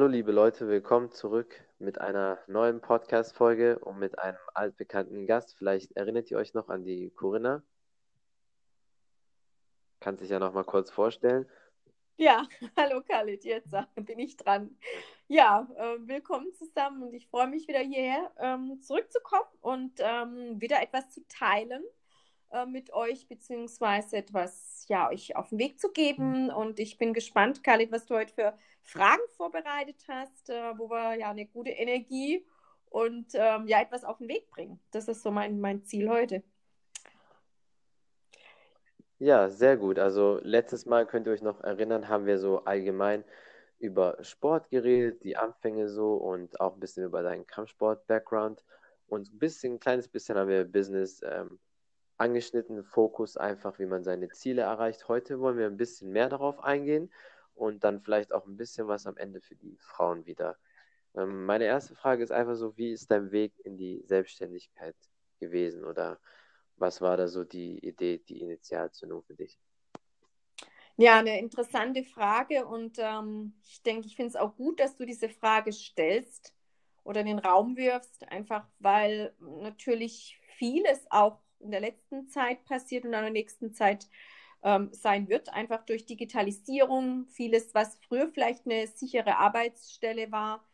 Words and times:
Hallo 0.00 0.12
liebe 0.12 0.32
Leute, 0.32 0.66
willkommen 0.66 1.12
zurück 1.12 1.62
mit 1.78 2.00
einer 2.00 2.38
neuen 2.46 2.80
Podcast-Folge 2.80 3.78
und 3.80 3.98
mit 3.98 4.18
einem 4.18 4.38
altbekannten 4.54 5.26
Gast. 5.26 5.54
Vielleicht 5.58 5.92
erinnert 5.92 6.30
ihr 6.30 6.38
euch 6.38 6.54
noch 6.54 6.70
an 6.70 6.84
die 6.84 7.10
Corinna. 7.10 7.62
Kann 10.00 10.16
sich 10.16 10.30
ja 10.30 10.38
noch 10.38 10.54
mal 10.54 10.64
kurz 10.64 10.90
vorstellen. 10.90 11.46
Ja, 12.16 12.48
hallo 12.78 13.02
Khalid, 13.02 13.44
jetzt 13.44 13.76
bin 13.94 14.18
ich 14.18 14.38
dran. 14.38 14.74
Ja, 15.28 15.68
äh, 15.76 15.98
willkommen 16.08 16.50
zusammen 16.54 17.02
und 17.02 17.12
ich 17.12 17.28
freue 17.28 17.48
mich 17.48 17.68
wieder 17.68 17.80
hierher 17.80 18.32
ähm, 18.38 18.80
zurückzukommen 18.80 19.50
und 19.60 19.92
ähm, 19.98 20.58
wieder 20.62 20.80
etwas 20.80 21.10
zu 21.10 21.20
teilen 21.28 21.84
äh, 22.50 22.66
mit 22.66 22.92
euch, 22.92 23.28
beziehungsweise 23.28 24.16
etwas 24.18 24.84
ja, 24.88 25.08
euch 25.08 25.36
auf 25.36 25.50
den 25.50 25.58
Weg 25.58 25.78
zu 25.78 25.90
geben. 25.92 26.50
Und 26.50 26.80
ich 26.80 26.98
bin 26.98 27.14
gespannt, 27.14 27.62
Khalid, 27.62 27.92
was 27.92 28.06
du 28.06 28.16
heute 28.16 28.32
für 28.32 28.54
Fragen 28.82 29.22
vorbereitet 29.36 30.04
hast, 30.08 30.50
äh, 30.50 30.72
wo 30.76 30.90
wir 30.90 31.14
ja 31.14 31.30
eine 31.30 31.46
gute 31.46 31.70
Energie 31.70 32.44
und 32.90 33.28
ähm, 33.34 33.66
ja 33.68 33.80
etwas 33.80 34.04
auf 34.04 34.18
den 34.18 34.28
Weg 34.28 34.50
bringen. 34.50 34.80
Das 34.90 35.08
ist 35.08 35.22
so 35.22 35.30
mein, 35.30 35.60
mein 35.60 35.84
Ziel 35.84 36.08
heute. 36.08 36.42
Ja, 39.18 39.48
sehr 39.48 39.76
gut. 39.76 39.98
Also 39.98 40.40
letztes 40.42 40.86
Mal 40.86 41.06
könnt 41.06 41.26
ihr 41.26 41.32
euch 41.32 41.42
noch 41.42 41.62
erinnern, 41.62 42.08
haben 42.08 42.26
wir 42.26 42.38
so 42.38 42.64
allgemein 42.64 43.22
über 43.78 44.16
Sport 44.22 44.70
geredet, 44.70 45.22
die 45.24 45.36
Anfänge 45.36 45.88
so 45.88 46.14
und 46.14 46.60
auch 46.60 46.74
ein 46.74 46.80
bisschen 46.80 47.04
über 47.04 47.22
deinen 47.22 47.46
Kampfsport-Background. 47.46 48.64
Und 49.08 49.32
ein 49.32 49.38
bisschen, 49.38 49.74
ein 49.74 49.80
kleines 49.80 50.08
bisschen 50.08 50.36
haben 50.36 50.48
wir 50.48 50.64
Business 50.64 51.20
ähm, 51.22 51.58
angeschnitten, 52.20 52.84
Fokus 52.84 53.36
einfach, 53.36 53.78
wie 53.78 53.86
man 53.86 54.04
seine 54.04 54.28
Ziele 54.28 54.62
erreicht. 54.62 55.08
Heute 55.08 55.40
wollen 55.40 55.56
wir 55.58 55.66
ein 55.66 55.78
bisschen 55.78 56.12
mehr 56.12 56.28
darauf 56.28 56.62
eingehen 56.62 57.10
und 57.54 57.82
dann 57.82 58.00
vielleicht 58.00 58.32
auch 58.32 58.46
ein 58.46 58.56
bisschen 58.56 58.88
was 58.88 59.06
am 59.06 59.16
Ende 59.16 59.40
für 59.40 59.54
die 59.54 59.76
Frauen 59.80 60.26
wieder. 60.26 60.56
Ähm, 61.16 61.46
meine 61.46 61.64
erste 61.64 61.94
Frage 61.94 62.22
ist 62.22 62.30
einfach 62.30 62.54
so, 62.54 62.76
wie 62.76 62.92
ist 62.92 63.10
dein 63.10 63.32
Weg 63.32 63.54
in 63.64 63.76
die 63.76 64.02
Selbstständigkeit 64.06 64.94
gewesen 65.38 65.84
oder 65.84 66.20
was 66.76 67.00
war 67.00 67.16
da 67.16 67.26
so 67.26 67.44
die 67.44 67.78
Idee, 67.78 68.18
die 68.18 68.40
Initialzündung 68.40 69.22
für 69.22 69.34
dich? 69.34 69.58
Ja, 70.96 71.18
eine 71.18 71.38
interessante 71.38 72.04
Frage 72.04 72.66
und 72.66 72.98
ähm, 72.98 73.54
ich 73.64 73.82
denke, 73.82 74.06
ich 74.06 74.16
finde 74.16 74.28
es 74.28 74.36
auch 74.36 74.54
gut, 74.56 74.78
dass 74.80 74.96
du 74.96 75.06
diese 75.06 75.30
Frage 75.30 75.72
stellst 75.72 76.54
oder 77.02 77.20
in 77.20 77.26
den 77.26 77.38
Raum 77.38 77.76
wirfst, 77.78 78.28
einfach 78.28 78.66
weil 78.78 79.34
natürlich 79.38 80.38
vieles 80.58 81.06
auch 81.10 81.38
in 81.60 81.70
der 81.70 81.80
letzten 81.80 82.28
Zeit 82.28 82.64
passiert 82.64 83.04
und 83.04 83.12
in 83.12 83.22
der 83.22 83.30
nächsten 83.30 83.72
Zeit 83.72 84.08
ähm, 84.62 84.88
sein 84.92 85.28
wird, 85.28 85.52
einfach 85.52 85.84
durch 85.84 86.06
Digitalisierung, 86.06 87.26
vieles, 87.26 87.74
was 87.74 87.96
früher 88.06 88.28
vielleicht 88.28 88.66
eine 88.66 88.86
sichere 88.86 89.36
Arbeitsstelle 89.36 90.30
war. 90.32 90.64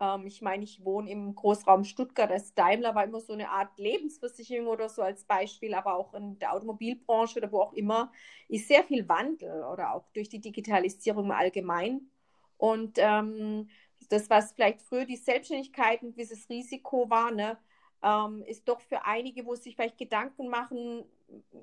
Ähm, 0.00 0.26
ich 0.26 0.42
meine, 0.42 0.64
ich 0.64 0.84
wohne 0.84 1.10
im 1.10 1.34
Großraum 1.34 1.84
Stuttgart, 1.84 2.30
das 2.30 2.54
Daimler 2.54 2.94
war 2.94 3.04
immer 3.04 3.20
so 3.20 3.32
eine 3.32 3.50
Art 3.50 3.78
Lebensversicherung 3.78 4.66
oder 4.66 4.88
so 4.88 5.02
als 5.02 5.24
Beispiel, 5.24 5.74
aber 5.74 5.94
auch 5.94 6.14
in 6.14 6.38
der 6.38 6.52
Automobilbranche 6.52 7.38
oder 7.38 7.52
wo 7.52 7.60
auch 7.60 7.72
immer, 7.72 8.12
ist 8.48 8.68
sehr 8.68 8.84
viel 8.84 9.08
Wandel 9.08 9.64
oder 9.64 9.94
auch 9.94 10.08
durch 10.12 10.28
die 10.28 10.40
Digitalisierung 10.40 11.32
allgemein. 11.32 12.10
Und 12.56 12.98
ähm, 12.98 13.68
das, 14.10 14.28
was 14.28 14.52
vielleicht 14.52 14.82
früher 14.82 15.04
die 15.04 15.16
Selbstständigkeit 15.16 16.02
ein 16.02 16.12
gewisses 16.12 16.48
Risiko 16.48 17.08
war, 17.08 17.30
ne, 17.30 17.58
ähm, 18.02 18.42
ist 18.46 18.68
doch 18.68 18.80
für 18.80 19.04
einige, 19.04 19.46
wo 19.46 19.54
sich 19.54 19.76
vielleicht 19.76 19.98
Gedanken 19.98 20.48
machen, 20.48 21.04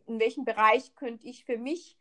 in 0.06 0.20
welchem 0.20 0.46
Bereich 0.46 0.96
könnte 0.96 1.28
ich 1.28 1.46
für 1.46 1.58
mich 1.58 1.98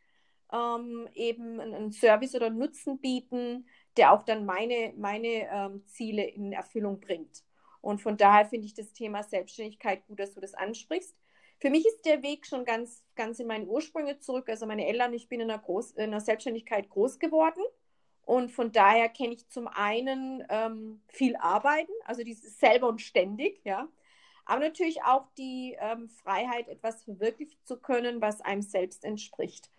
ähm, 0.53 1.09
eben 1.13 1.59
einen 1.59 1.91
Service 1.91 2.35
oder 2.35 2.49
Nutzen 2.49 2.99
bieten, 2.99 3.67
der 3.97 4.13
auch 4.13 4.23
dann 4.23 4.45
meine, 4.45 4.93
meine 4.97 5.49
ähm, 5.51 5.85
Ziele 5.87 6.23
in 6.25 6.53
Erfüllung 6.53 6.99
bringt. 6.99 7.43
Und 7.81 8.01
von 8.01 8.17
daher 8.17 8.45
finde 8.45 8.67
ich 8.67 8.73
das 8.73 8.93
Thema 8.93 9.23
Selbstständigkeit 9.23 10.05
gut, 10.07 10.19
dass 10.19 10.33
du 10.33 10.39
das 10.39 10.53
ansprichst. 10.53 11.15
Für 11.59 11.69
mich 11.69 11.85
ist 11.85 12.05
der 12.05 12.21
Weg 12.21 12.45
schon 12.45 12.65
ganz, 12.65 13.03
ganz 13.15 13.39
in 13.39 13.47
meine 13.47 13.65
Ursprünge 13.65 14.19
zurück. 14.19 14.47
Also 14.49 14.67
meine 14.67 14.87
Eltern, 14.87 15.13
ich 15.13 15.27
bin 15.27 15.39
in 15.39 15.49
einer, 15.49 15.61
Groß, 15.61 15.91
in 15.91 16.03
einer 16.03 16.21
Selbstständigkeit 16.21 16.89
groß 16.89 17.17
geworden. 17.17 17.63
Und 18.25 18.51
von 18.51 18.71
daher 18.71 19.09
kenne 19.09 19.33
ich 19.33 19.47
zum 19.49 19.67
einen 19.67 20.45
ähm, 20.49 21.01
viel 21.07 21.35
Arbeiten, 21.37 21.91
also 22.03 22.23
dieses 22.23 22.59
selber 22.59 22.89
und 22.89 23.01
ständig, 23.01 23.61
ja 23.63 23.87
aber 24.47 24.61
natürlich 24.61 25.03
auch 25.03 25.27
die 25.37 25.77
ähm, 25.79 26.09
Freiheit, 26.09 26.67
etwas 26.69 27.03
verwirklichen 27.03 27.59
zu 27.65 27.77
können, 27.77 28.21
was 28.21 28.41
einem 28.41 28.61
selbst 28.61 29.03
entspricht. 29.03 29.69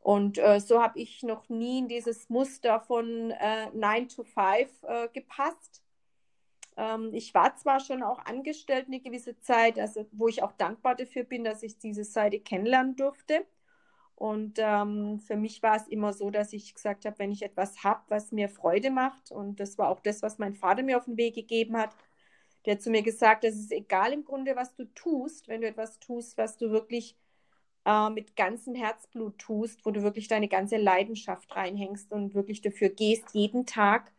Und 0.00 0.38
äh, 0.38 0.60
so 0.60 0.82
habe 0.82 0.98
ich 0.98 1.22
noch 1.22 1.48
nie 1.48 1.78
in 1.80 1.88
dieses 1.88 2.28
Muster 2.28 2.80
von 2.80 3.30
äh, 3.32 3.70
9 3.72 4.08
to 4.08 4.24
5 4.24 4.82
äh, 4.82 5.08
gepasst. 5.12 5.82
Ähm, 6.76 7.10
ich 7.12 7.34
war 7.34 7.56
zwar 7.56 7.80
schon 7.80 8.02
auch 8.02 8.18
angestellt 8.24 8.86
eine 8.86 9.00
gewisse 9.00 9.38
Zeit, 9.40 9.78
also 9.78 10.06
wo 10.12 10.28
ich 10.28 10.42
auch 10.42 10.52
dankbar 10.52 10.94
dafür 10.94 11.24
bin, 11.24 11.44
dass 11.44 11.62
ich 11.62 11.78
diese 11.78 12.04
Seite 12.04 12.40
kennenlernen 12.40 12.96
durfte. 12.96 13.44
Und 14.14 14.58
ähm, 14.58 15.18
für 15.20 15.36
mich 15.36 15.62
war 15.62 15.76
es 15.76 15.88
immer 15.88 16.12
so, 16.12 16.30
dass 16.30 16.52
ich 16.52 16.74
gesagt 16.74 17.04
habe, 17.06 17.18
wenn 17.18 17.32
ich 17.32 17.42
etwas 17.42 17.82
habe, 17.82 18.02
was 18.08 18.30
mir 18.30 18.48
Freude 18.48 18.90
macht, 18.90 19.32
und 19.32 19.58
das 19.58 19.78
war 19.78 19.88
auch 19.88 20.00
das, 20.00 20.22
was 20.22 20.38
mein 20.38 20.54
Vater 20.54 20.82
mir 20.84 20.96
auf 20.96 21.06
den 21.06 21.16
Weg 21.16 21.34
gegeben 21.34 21.76
hat, 21.76 21.90
der 22.64 22.74
hat 22.74 22.82
zu 22.82 22.90
mir 22.90 23.02
gesagt, 23.02 23.44
es 23.44 23.56
ist 23.56 23.72
egal 23.72 24.12
im 24.12 24.24
Grunde, 24.24 24.56
was 24.56 24.74
du 24.74 24.84
tust, 24.94 25.48
wenn 25.48 25.60
du 25.60 25.66
etwas 25.66 25.98
tust, 25.98 26.38
was 26.38 26.56
du 26.56 26.70
wirklich 26.70 27.16
äh, 27.84 28.10
mit 28.10 28.36
ganzem 28.36 28.74
Herzblut 28.74 29.38
tust, 29.38 29.84
wo 29.84 29.90
du 29.90 30.02
wirklich 30.02 30.28
deine 30.28 30.48
ganze 30.48 30.76
Leidenschaft 30.76 31.54
reinhängst 31.56 32.12
und 32.12 32.34
wirklich 32.34 32.60
dafür 32.60 32.90
gehst, 32.90 33.34
jeden 33.34 33.66
Tag 33.66 34.12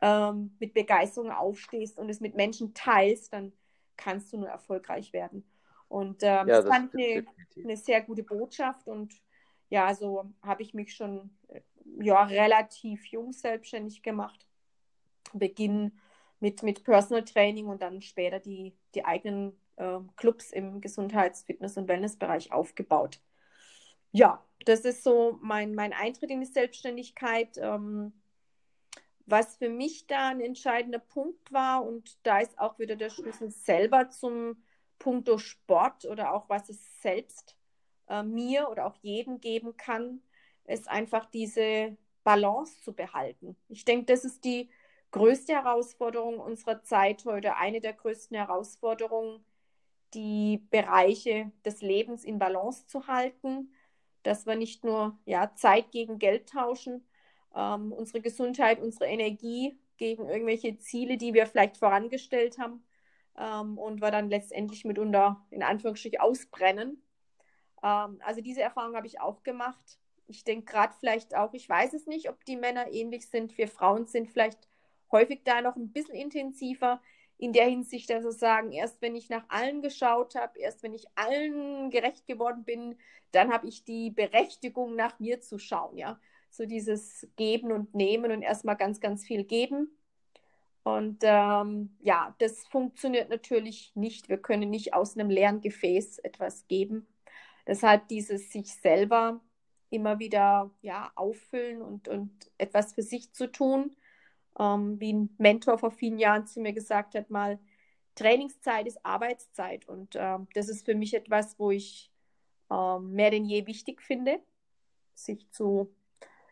ähm, 0.00 0.54
mit 0.60 0.74
Begeisterung 0.74 1.30
aufstehst 1.30 1.98
und 1.98 2.08
es 2.08 2.20
mit 2.20 2.34
Menschen 2.34 2.74
teilst, 2.74 3.32
dann 3.32 3.52
kannst 3.96 4.32
du 4.32 4.38
nur 4.38 4.48
erfolgreich 4.48 5.12
werden. 5.12 5.44
Und 5.88 6.22
ähm, 6.22 6.28
ja, 6.28 6.44
das, 6.44 6.64
das 6.64 6.74
fand 6.74 6.94
ich 6.94 7.16
eine, 7.18 7.26
eine, 7.64 7.76
sehr 7.76 8.00
gute 8.00 8.22
Botschaft 8.22 8.88
und 8.88 9.14
ja, 9.68 9.94
so 9.94 10.24
habe 10.42 10.62
ich 10.62 10.74
mich 10.74 10.94
schon 10.94 11.30
äh, 11.48 11.60
ja, 12.00 12.24
relativ 12.24 13.06
jung 13.06 13.32
selbstständig 13.32 14.02
gemacht. 14.02 14.46
Beginn 15.32 15.92
mit, 16.42 16.62
mit 16.64 16.82
Personal 16.82 17.24
Training 17.24 17.68
und 17.68 17.80
dann 17.82 18.02
später 18.02 18.40
die, 18.40 18.74
die 18.96 19.04
eigenen 19.04 19.56
äh, 19.76 20.00
Clubs 20.16 20.50
im 20.50 20.80
Gesundheits-, 20.80 21.44
Fitness- 21.44 21.76
und 21.76 21.86
Wellnessbereich 21.86 22.50
aufgebaut. 22.50 23.20
Ja, 24.10 24.44
das 24.64 24.80
ist 24.80 25.04
so 25.04 25.38
mein, 25.40 25.74
mein 25.74 25.92
Eintritt 25.92 26.30
in 26.30 26.40
die 26.40 26.46
Selbstständigkeit. 26.46 27.56
Ähm, 27.58 28.12
was 29.24 29.56
für 29.56 29.68
mich 29.68 30.08
da 30.08 30.28
ein 30.28 30.40
entscheidender 30.40 30.98
Punkt 30.98 31.52
war, 31.52 31.86
und 31.86 32.18
da 32.24 32.40
ist 32.40 32.58
auch 32.58 32.80
wieder 32.80 32.96
der 32.96 33.08
Schlüssel 33.08 33.52
selber 33.52 34.10
zum 34.10 34.56
Punkto 34.98 35.38
Sport 35.38 36.04
oder 36.06 36.34
auch 36.34 36.48
was 36.48 36.68
es 36.68 37.00
selbst 37.00 37.56
äh, 38.08 38.24
mir 38.24 38.68
oder 38.68 38.86
auch 38.86 38.96
jedem 38.96 39.40
geben 39.40 39.76
kann, 39.76 40.20
ist 40.64 40.88
einfach 40.88 41.24
diese 41.26 41.96
Balance 42.24 42.80
zu 42.82 42.92
behalten. 42.92 43.56
Ich 43.68 43.84
denke, 43.84 44.06
das 44.06 44.24
ist 44.24 44.44
die 44.44 44.68
größte 45.12 45.52
Herausforderung 45.52 46.40
unserer 46.40 46.82
Zeit 46.82 47.24
heute, 47.24 47.56
eine 47.56 47.80
der 47.80 47.92
größten 47.92 48.36
Herausforderungen, 48.36 49.44
die 50.14 50.66
Bereiche 50.70 51.52
des 51.64 51.80
Lebens 51.80 52.24
in 52.24 52.38
Balance 52.38 52.86
zu 52.86 53.06
halten, 53.06 53.72
dass 54.22 54.46
wir 54.46 54.56
nicht 54.56 54.84
nur 54.84 55.18
ja, 55.24 55.54
Zeit 55.54 55.90
gegen 55.92 56.18
Geld 56.18 56.48
tauschen, 56.48 57.06
ähm, 57.54 57.92
unsere 57.92 58.20
Gesundheit, 58.20 58.80
unsere 58.80 59.06
Energie 59.06 59.78
gegen 59.96 60.28
irgendwelche 60.28 60.78
Ziele, 60.78 61.16
die 61.16 61.34
wir 61.34 61.46
vielleicht 61.46 61.76
vorangestellt 61.76 62.58
haben 62.58 62.82
ähm, 63.36 63.78
und 63.78 64.00
wir 64.00 64.10
dann 64.10 64.30
letztendlich 64.30 64.84
mitunter 64.84 65.44
in 65.50 65.62
Anführungsstrichen 65.62 66.20
ausbrennen. 66.20 67.02
Ähm, 67.82 68.20
also 68.24 68.40
diese 68.40 68.62
Erfahrung 68.62 68.96
habe 68.96 69.06
ich 69.06 69.20
auch 69.20 69.42
gemacht. 69.42 69.98
Ich 70.26 70.44
denke 70.44 70.72
gerade 70.72 70.94
vielleicht 70.98 71.34
auch, 71.34 71.52
ich 71.52 71.68
weiß 71.68 71.92
es 71.94 72.06
nicht, 72.06 72.30
ob 72.30 72.44
die 72.44 72.56
Männer 72.56 72.90
ähnlich 72.90 73.28
sind. 73.28 73.56
Wir 73.58 73.68
Frauen 73.68 74.06
sind 74.06 74.30
vielleicht 74.30 74.68
häufig 75.12 75.42
da 75.44 75.60
noch 75.60 75.76
ein 75.76 75.92
bisschen 75.92 76.14
intensiver 76.14 77.00
in 77.38 77.52
der 77.52 77.66
Hinsicht, 77.66 78.08
dass 78.08 78.22
sie 78.22 78.32
sagen, 78.32 78.72
erst 78.72 79.02
wenn 79.02 79.16
ich 79.16 79.28
nach 79.28 79.44
allen 79.48 79.82
geschaut 79.82 80.34
habe, 80.34 80.58
erst 80.58 80.82
wenn 80.82 80.94
ich 80.94 81.06
allen 81.16 81.90
gerecht 81.90 82.26
geworden 82.26 82.64
bin, 82.64 82.96
dann 83.32 83.52
habe 83.52 83.68
ich 83.68 83.84
die 83.84 84.10
Berechtigung, 84.10 84.94
nach 84.94 85.18
mir 85.18 85.40
zu 85.40 85.58
schauen, 85.58 85.96
ja. 85.96 86.20
So 86.50 86.66
dieses 86.66 87.26
Geben 87.36 87.72
und 87.72 87.94
Nehmen 87.94 88.30
und 88.30 88.42
erstmal 88.42 88.76
ganz, 88.76 89.00
ganz 89.00 89.24
viel 89.24 89.44
geben. 89.44 89.88
Und 90.84 91.18
ähm, 91.22 91.96
ja, 92.00 92.34
das 92.38 92.66
funktioniert 92.66 93.30
natürlich 93.30 93.92
nicht. 93.94 94.28
Wir 94.28 94.38
können 94.38 94.68
nicht 94.68 94.94
aus 94.94 95.16
einem 95.16 95.30
leeren 95.30 95.62
Gefäß 95.62 96.18
etwas 96.18 96.66
geben. 96.68 97.06
Deshalb 97.66 98.08
dieses 98.08 98.50
sich 98.50 98.74
selber 98.74 99.40
immer 99.90 100.18
wieder 100.18 100.70
ja, 100.82 101.10
auffüllen 101.14 101.80
und, 101.80 102.08
und 102.08 102.30
etwas 102.58 102.92
für 102.92 103.02
sich 103.02 103.32
zu 103.32 103.50
tun 103.50 103.96
ähm, 104.58 105.00
wie 105.00 105.12
ein 105.12 105.34
Mentor 105.38 105.78
vor 105.78 105.90
vielen 105.90 106.18
Jahren 106.18 106.46
zu 106.46 106.60
mir 106.60 106.72
gesagt 106.72 107.14
hat, 107.14 107.30
mal, 107.30 107.58
Trainingszeit 108.14 108.86
ist 108.86 109.04
Arbeitszeit. 109.04 109.88
Und 109.88 110.14
äh, 110.16 110.38
das 110.54 110.68
ist 110.68 110.84
für 110.84 110.94
mich 110.94 111.14
etwas, 111.14 111.58
wo 111.58 111.70
ich 111.70 112.10
äh, 112.70 112.98
mehr 112.98 113.30
denn 113.30 113.44
je 113.44 113.66
wichtig 113.66 114.02
finde, 114.02 114.40
sich 115.14 115.50
zu 115.50 115.94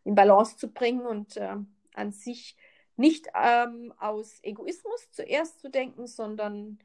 in 0.04 0.14
Balance 0.14 0.56
zu 0.56 0.72
bringen 0.72 1.06
und 1.06 1.36
äh, 1.36 1.56
an 1.94 2.12
sich 2.12 2.56
nicht 2.96 3.28
ähm, 3.34 3.92
aus 3.98 4.38
Egoismus 4.42 5.10
zuerst 5.12 5.60
zu 5.60 5.70
denken, 5.70 6.06
sondern 6.06 6.78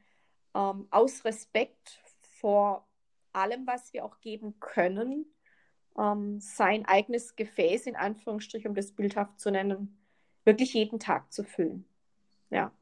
ähm, 0.54 0.86
aus 0.90 1.24
Respekt 1.24 2.00
vor 2.40 2.86
allem, 3.32 3.66
was 3.66 3.92
wir 3.92 4.04
auch 4.04 4.20
geben 4.20 4.58
können, 4.60 5.26
ähm, 5.98 6.40
sein 6.40 6.84
eigenes 6.86 7.36
Gefäß, 7.36 7.86
in 7.86 7.96
Anführungsstrichen, 7.96 8.68
um 8.68 8.74
das 8.74 8.92
bildhaft 8.92 9.40
zu 9.40 9.50
nennen, 9.50 9.98
wirklich 10.46 10.72
jeden 10.72 10.98
Tag 10.98 11.32
zu 11.32 11.44
füllen. 11.44 11.84
Ja. 12.50 12.72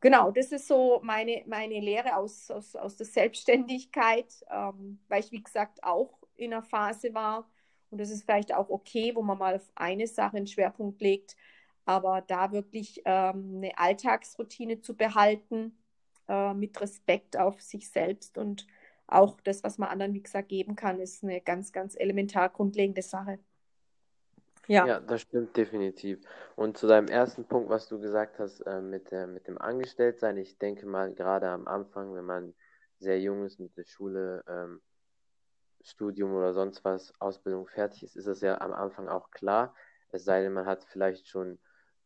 Genau, 0.00 0.30
das 0.30 0.50
ist 0.50 0.66
so 0.66 1.00
meine, 1.02 1.44
meine 1.46 1.78
Lehre 1.78 2.16
aus, 2.16 2.50
aus, 2.50 2.74
aus 2.74 2.96
der 2.96 3.06
Selbstständigkeit, 3.06 4.32
ähm, 4.50 4.98
weil 5.08 5.20
ich, 5.20 5.30
wie 5.30 5.42
gesagt, 5.42 5.84
auch 5.84 6.18
in 6.36 6.52
einer 6.52 6.62
Phase 6.62 7.12
war. 7.12 7.50
Und 7.90 8.00
das 8.00 8.10
ist 8.10 8.24
vielleicht 8.24 8.54
auch 8.54 8.70
okay, 8.70 9.14
wo 9.14 9.22
man 9.22 9.36
mal 9.38 9.56
auf 9.56 9.70
eine 9.74 10.06
Sache 10.06 10.38
einen 10.38 10.46
Schwerpunkt 10.46 11.02
legt, 11.02 11.36
aber 11.84 12.22
da 12.22 12.52
wirklich 12.52 13.02
ähm, 13.04 13.56
eine 13.56 13.76
Alltagsroutine 13.76 14.80
zu 14.80 14.96
behalten, 14.96 15.76
äh, 16.28 16.54
mit 16.54 16.80
Respekt 16.80 17.36
auf 17.36 17.60
sich 17.60 17.90
selbst 17.90 18.38
und 18.38 18.66
auch 19.06 19.40
das, 19.40 19.64
was 19.64 19.76
man 19.76 19.88
anderen, 19.88 20.14
wie 20.14 20.22
gesagt, 20.22 20.48
geben 20.48 20.76
kann, 20.76 21.00
ist 21.00 21.24
eine 21.24 21.40
ganz, 21.40 21.72
ganz 21.72 21.96
elementar 21.98 22.48
grundlegende 22.48 23.02
Sache. 23.02 23.40
Ja. 24.70 24.86
ja, 24.86 25.00
das 25.00 25.22
stimmt 25.22 25.56
definitiv. 25.56 26.20
Und 26.54 26.78
zu 26.78 26.86
deinem 26.86 27.08
ersten 27.08 27.44
Punkt, 27.44 27.68
was 27.70 27.88
du 27.88 27.98
gesagt 27.98 28.38
hast 28.38 28.60
äh, 28.60 28.80
mit, 28.80 29.10
äh, 29.10 29.26
mit 29.26 29.48
dem 29.48 29.58
Angestelltsein, 29.58 30.36
ich 30.36 30.58
denke 30.58 30.86
mal, 30.86 31.12
gerade 31.12 31.48
am 31.48 31.66
Anfang, 31.66 32.14
wenn 32.14 32.24
man 32.24 32.54
sehr 33.00 33.20
jung 33.20 33.44
ist 33.44 33.58
mit 33.58 33.76
der 33.76 33.84
Schule, 33.84 34.44
ähm, 34.46 34.80
Studium 35.82 36.32
oder 36.34 36.54
sonst 36.54 36.84
was, 36.84 37.12
Ausbildung 37.20 37.66
fertig 37.66 38.04
ist, 38.04 38.14
ist 38.14 38.28
das 38.28 38.42
ja 38.42 38.60
am 38.60 38.72
Anfang 38.72 39.08
auch 39.08 39.32
klar. 39.32 39.74
Es 40.12 40.24
sei 40.24 40.40
denn, 40.40 40.52
man 40.52 40.66
hat 40.66 40.84
vielleicht 40.84 41.26
schon 41.26 41.58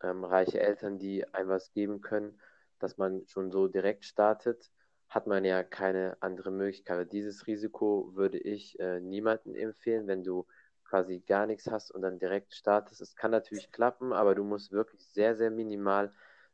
ähm, 0.02 0.24
reiche 0.24 0.58
Eltern, 0.58 0.98
die 0.98 1.28
einem 1.34 1.50
was 1.50 1.70
geben 1.70 2.00
können, 2.00 2.40
dass 2.78 2.96
man 2.96 3.26
schon 3.26 3.50
so 3.50 3.68
direkt 3.68 4.06
startet, 4.06 4.70
hat 5.10 5.26
man 5.26 5.44
ja 5.44 5.64
keine 5.64 6.16
andere 6.20 6.50
Möglichkeit. 6.50 7.12
Dieses 7.12 7.46
Risiko 7.46 8.12
würde 8.14 8.38
ich 8.38 8.80
äh, 8.80 9.00
niemandem 9.00 9.54
empfehlen, 9.54 10.06
wenn 10.06 10.24
du 10.24 10.46
quasi 10.84 11.20
gar 11.20 11.46
nichts 11.46 11.70
hast 11.70 11.90
und 11.90 12.02
dann 12.02 12.18
direkt 12.18 12.54
startest. 12.54 13.00
Es 13.00 13.16
kann 13.16 13.30
natürlich 13.30 13.70
klappen, 13.72 14.12
aber 14.12 14.34
du 14.34 14.44
musst 14.44 14.72
wirklich 14.72 15.04
sehr, 15.06 15.36
sehr 15.36 15.50
minimal 15.50 16.12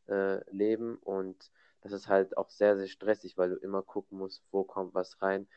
äh, 0.09 0.41
leben 0.51 0.97
und 0.99 1.51
das 1.83 1.93
ist 1.93 2.09
halt 2.09 2.37
auch 2.37 2.51
sehr, 2.51 2.77
sehr 2.77 2.89
stressig, 2.89 3.39
weil 3.39 3.51
du 3.51 3.57
immer 3.57 3.83
gucken 3.83 4.19
musst, 4.19 4.45
wo 4.51 4.65
kommt 4.65 4.95
was 4.95 5.21
rein. 5.23 5.49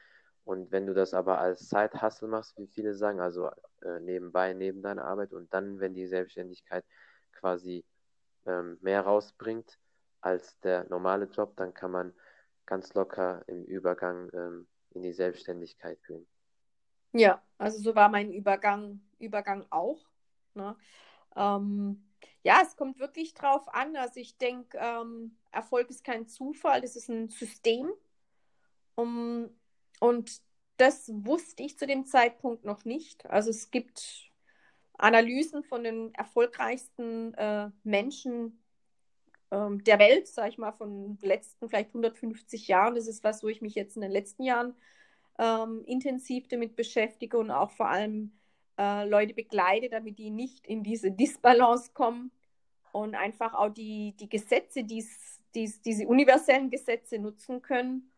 Und 0.45 0.71
wenn 0.71 0.85
du 0.87 0.93
das 0.93 1.13
aber 1.13 1.39
als 1.39 1.69
Side-Hustle 1.69 2.27
machst, 2.27 2.57
wie 2.57 2.67
viele 2.67 2.93
sagen, 2.95 3.19
also 3.21 3.49
äh, 3.81 3.99
nebenbei, 4.01 4.53
neben 4.53 4.81
deiner 4.81 5.05
Arbeit 5.05 5.33
und 5.33 5.53
dann, 5.53 5.79
wenn 5.79 5.93
die 5.93 6.07
Selbstständigkeit 6.07 6.85
quasi 7.33 7.85
ähm, 8.45 8.77
mehr 8.81 9.01
rausbringt 9.01 9.77
als 10.21 10.59
der 10.61 10.85
normale 10.89 11.25
Job, 11.25 11.55
dann 11.57 11.73
kann 11.73 11.91
man 11.91 12.13
ganz 12.65 12.93
locker 12.93 13.43
im 13.47 13.65
Übergang 13.65 14.29
ähm, 14.33 14.67
in 14.91 15.01
die 15.03 15.13
Selbstständigkeit 15.13 16.01
gehen. 16.03 16.25
Ja, 17.13 17.42
also 17.57 17.80
so 17.80 17.95
war 17.95 18.10
mein 18.10 18.33
Übergang, 18.33 19.01
Übergang 19.19 19.65
auch. 19.69 20.00
Ne? 20.56 20.75
Ähm, 21.36 22.04
ja, 22.44 22.62
es 22.63 22.75
kommt 22.75 23.00
wirklich 23.00 23.33
drauf 23.33 23.74
an. 23.74 23.95
Also 23.95 24.19
ich 24.19 24.38
denke, 24.38 24.77
ähm, 24.80 25.38
Erfolg 25.51 25.89
ist 25.89 26.04
kein 26.04 26.27
Zufall, 26.27 26.81
das 26.81 26.95
ist 26.95 27.10
ein 27.10 27.30
System. 27.30 27.92
Um, 28.95 29.50
und 30.00 30.42
das 30.77 31.10
wusste 31.13 31.63
ich 31.63 31.77
zu 31.77 31.88
dem 31.88 32.06
Zeitpunkt 32.06 32.65
noch 32.65 32.86
nicht. 32.86 33.25
Also 33.27 33.50
es 33.50 33.71
gibt 33.71 34.31
Analysen 34.98 35.63
von 35.63 35.83
den 35.83 36.13
erfolgreichsten 36.13 37.33
äh, 37.36 37.69
Menschen 37.83 38.60
ähm, 39.51 39.83
der 39.83 40.00
Welt, 40.00 40.27
sage 40.27 40.50
ich 40.50 40.57
mal, 40.57 40.71
von 40.74 41.18
den 41.18 41.27
letzten 41.27 41.69
vielleicht 41.69 41.89
150 41.89 42.68
Jahren. 42.68 42.95
Das 42.95 43.07
ist 43.07 43.24
was, 43.24 43.44
wo 43.44 43.48
ich 43.48 43.62
mich 43.62 43.75
jetzt 43.75 43.95
in 43.95 44.01
den 44.01 44.12
letzten 44.12 44.44
Jahren 44.44 44.75
ähm, 45.39 45.83
intensiv 45.85 46.47
damit 46.47 46.75
beschäftige 46.75 47.38
und 47.38 47.51
auch 47.51 47.71
vor 47.71 47.89
allem 47.89 48.33
äh, 48.77 49.07
Leute 49.07 49.33
begleite, 49.33 49.89
damit 49.89 50.19
die 50.19 50.30
nicht 50.30 50.68
in 50.68 50.83
diese 50.83 51.12
Disbalance 51.12 51.91
kommen 51.94 52.31
und 52.91 53.15
einfach 53.15 53.53
auch 53.53 53.69
die, 53.69 54.15
die 54.19 54.30
Gesetze, 54.30 54.83
dies, 54.83 55.41
dies, 55.56 55.81
diese 55.81 56.07
universellen 56.07 56.69
Gesetze 56.69 57.19
nutzen 57.19 57.62
können, 57.62 58.12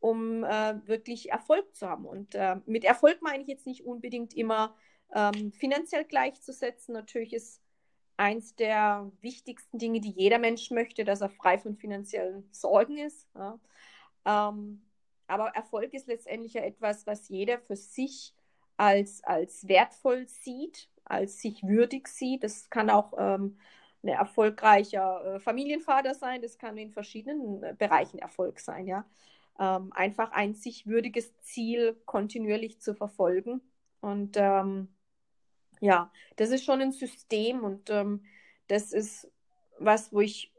um 0.00 0.44
äh, 0.44 0.86
wirklich 0.86 1.30
Erfolg 1.30 1.74
zu 1.74 1.88
haben. 1.88 2.06
Und 2.06 2.34
äh, 2.34 2.56
mit 2.66 2.84
Erfolg 2.84 3.22
meine 3.22 3.42
ich 3.42 3.48
jetzt 3.48 3.66
nicht 3.66 3.84
unbedingt 3.84 4.34
immer 4.34 4.74
ähm, 5.14 5.52
finanziell 5.52 6.04
gleichzusetzen. 6.04 6.94
Natürlich 6.94 7.32
ist 7.32 7.60
eins 8.16 8.54
der 8.54 9.10
wichtigsten 9.20 9.78
Dinge, 9.78 10.00
die 10.00 10.10
jeder 10.10 10.38
Mensch 10.38 10.70
möchte, 10.70 11.04
dass 11.04 11.20
er 11.22 11.30
frei 11.30 11.58
von 11.58 11.76
finanziellen 11.76 12.48
Sorgen 12.52 12.98
ist. 12.98 13.28
Ja. 13.34 13.58
Ähm, 14.26 14.82
aber 15.30 15.48
Erfolg 15.54 15.94
ist 15.94 16.06
letztendlich 16.06 16.54
ja 16.54 16.62
etwas, 16.62 17.06
was 17.06 17.28
jeder 17.28 17.58
für 17.58 17.76
sich 17.76 18.34
als, 18.76 19.22
als 19.24 19.68
wertvoll 19.68 20.26
sieht, 20.26 20.88
als 21.04 21.40
sich 21.40 21.62
würdig 21.62 22.08
sieht. 22.08 22.44
Das 22.44 22.70
kann 22.70 22.90
auch 22.90 23.12
ähm, 23.18 23.58
ein 24.02 24.08
erfolgreicher 24.08 25.36
äh, 25.36 25.40
Familienvater 25.40 26.14
sein, 26.14 26.42
das 26.42 26.58
kann 26.58 26.78
in 26.78 26.90
verschiedenen 26.90 27.62
äh, 27.62 27.74
Bereichen 27.76 28.18
Erfolg 28.18 28.60
sein, 28.60 28.86
ja. 28.86 29.04
Ähm, 29.58 29.92
einfach 29.94 30.32
ein 30.32 30.54
sich 30.54 30.86
würdiges 30.86 31.38
Ziel 31.40 32.00
kontinuierlich 32.06 32.80
zu 32.80 32.94
verfolgen. 32.94 33.60
Und 34.00 34.36
ähm, 34.38 34.88
ja, 35.80 36.10
das 36.36 36.50
ist 36.50 36.64
schon 36.64 36.80
ein 36.80 36.92
System 36.92 37.64
und 37.64 37.90
ähm, 37.90 38.24
das 38.68 38.92
ist 38.92 39.30
was, 39.78 40.12
wo 40.12 40.20
ich 40.20 40.52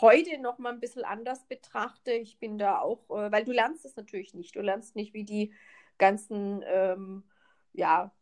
heute 0.00 0.38
noch 0.38 0.58
mal 0.58 0.72
ein 0.72 0.80
bisschen 0.80 1.04
anders 1.04 1.44
betrachte. 1.46 2.12
Ich 2.12 2.38
bin 2.38 2.58
da 2.58 2.80
auch, 2.80 3.08
äh, 3.10 3.32
weil 3.32 3.44
du 3.44 3.52
lernst 3.52 3.84
es 3.84 3.96
natürlich 3.96 4.34
nicht. 4.34 4.56
Du 4.56 4.60
lernst 4.60 4.96
nicht, 4.96 5.14
wie 5.14 5.24
die 5.24 5.52
ganzen 5.98 6.62
ähm, 6.66 7.24
ja, 7.72 8.12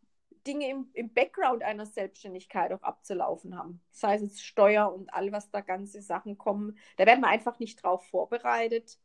Dinge 0.46 0.70
im, 0.70 0.88
im 0.94 1.12
Background 1.12 1.62
einer 1.62 1.86
Selbstständigkeit 1.86 2.72
auch 2.72 2.82
abzulaufen 2.82 3.58
haben. 3.58 3.80
Das 3.92 4.02
heißt 4.04 4.24
jetzt 4.24 4.44
Steuer 4.44 4.92
und 4.92 5.12
all, 5.12 5.32
was 5.32 5.50
da 5.50 5.60
ganze 5.60 6.00
Sachen 6.00 6.38
kommen. 6.38 6.78
Da 6.96 7.06
werden 7.06 7.20
wir 7.20 7.28
einfach 7.28 7.58
nicht 7.58 7.82
drauf 7.82 8.06
vorbereitet. 8.06 8.98